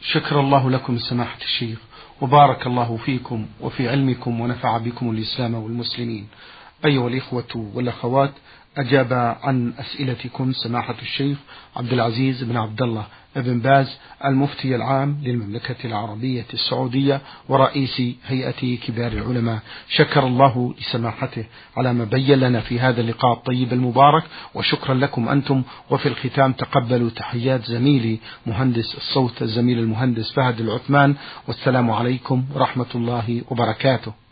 شكر 0.00 0.40
الله 0.40 0.70
لكم 0.70 0.98
سماحة 0.98 1.38
الشيخ. 1.40 1.78
وبارك 2.20 2.66
الله 2.66 2.96
فيكم 2.96 3.46
وفي 3.60 3.88
علمكم 3.88 4.40
ونفع 4.40 4.78
بكم 4.78 5.10
الإسلام 5.10 5.54
والمسلمين. 5.54 6.28
أيها 6.84 7.08
الإخوة 7.08 7.70
والأخوات 7.74 8.32
أجاب 8.76 9.36
عن 9.42 9.72
أسئلتكم 9.78 10.52
سماحة 10.52 10.94
الشيخ 11.02 11.38
عبد 11.76 11.92
العزيز 11.92 12.42
بن 12.44 12.56
عبد 12.56 12.82
الله. 12.82 13.06
بن 13.36 13.60
باز 13.60 13.98
المفتي 14.24 14.76
العام 14.76 15.18
للمملكة 15.22 15.76
العربية 15.84 16.46
السعودية 16.52 17.20
ورئيس 17.48 18.02
هيئة 18.26 18.76
كبار 18.76 19.12
العلماء. 19.12 19.58
شكر 19.88 20.26
الله 20.26 20.74
لسماحته 20.80 21.44
على 21.76 21.92
ما 21.92 22.04
بين 22.04 22.38
لنا 22.38 22.60
في 22.60 22.80
هذا 22.80 23.00
اللقاء 23.00 23.32
الطيب 23.32 23.72
المبارك 23.72 24.24
وشكرا 24.54 24.94
لكم 24.94 25.28
أنتم. 25.28 25.62
وفي 25.90 26.08
الختام 26.08 26.52
تقبلوا 26.52 27.10
تحيات 27.10 27.64
زميلي 27.64 28.18
مهندس 28.46 28.94
الصوت 28.94 29.42
الزميل 29.42 29.78
المهندس 29.78 30.32
فهد 30.32 30.60
العثمان. 30.60 31.14
والسلام 31.48 31.90
عليكم 31.90 32.44
ورحمة 32.54 32.86
الله 32.94 33.42
وبركاته. 33.50 34.27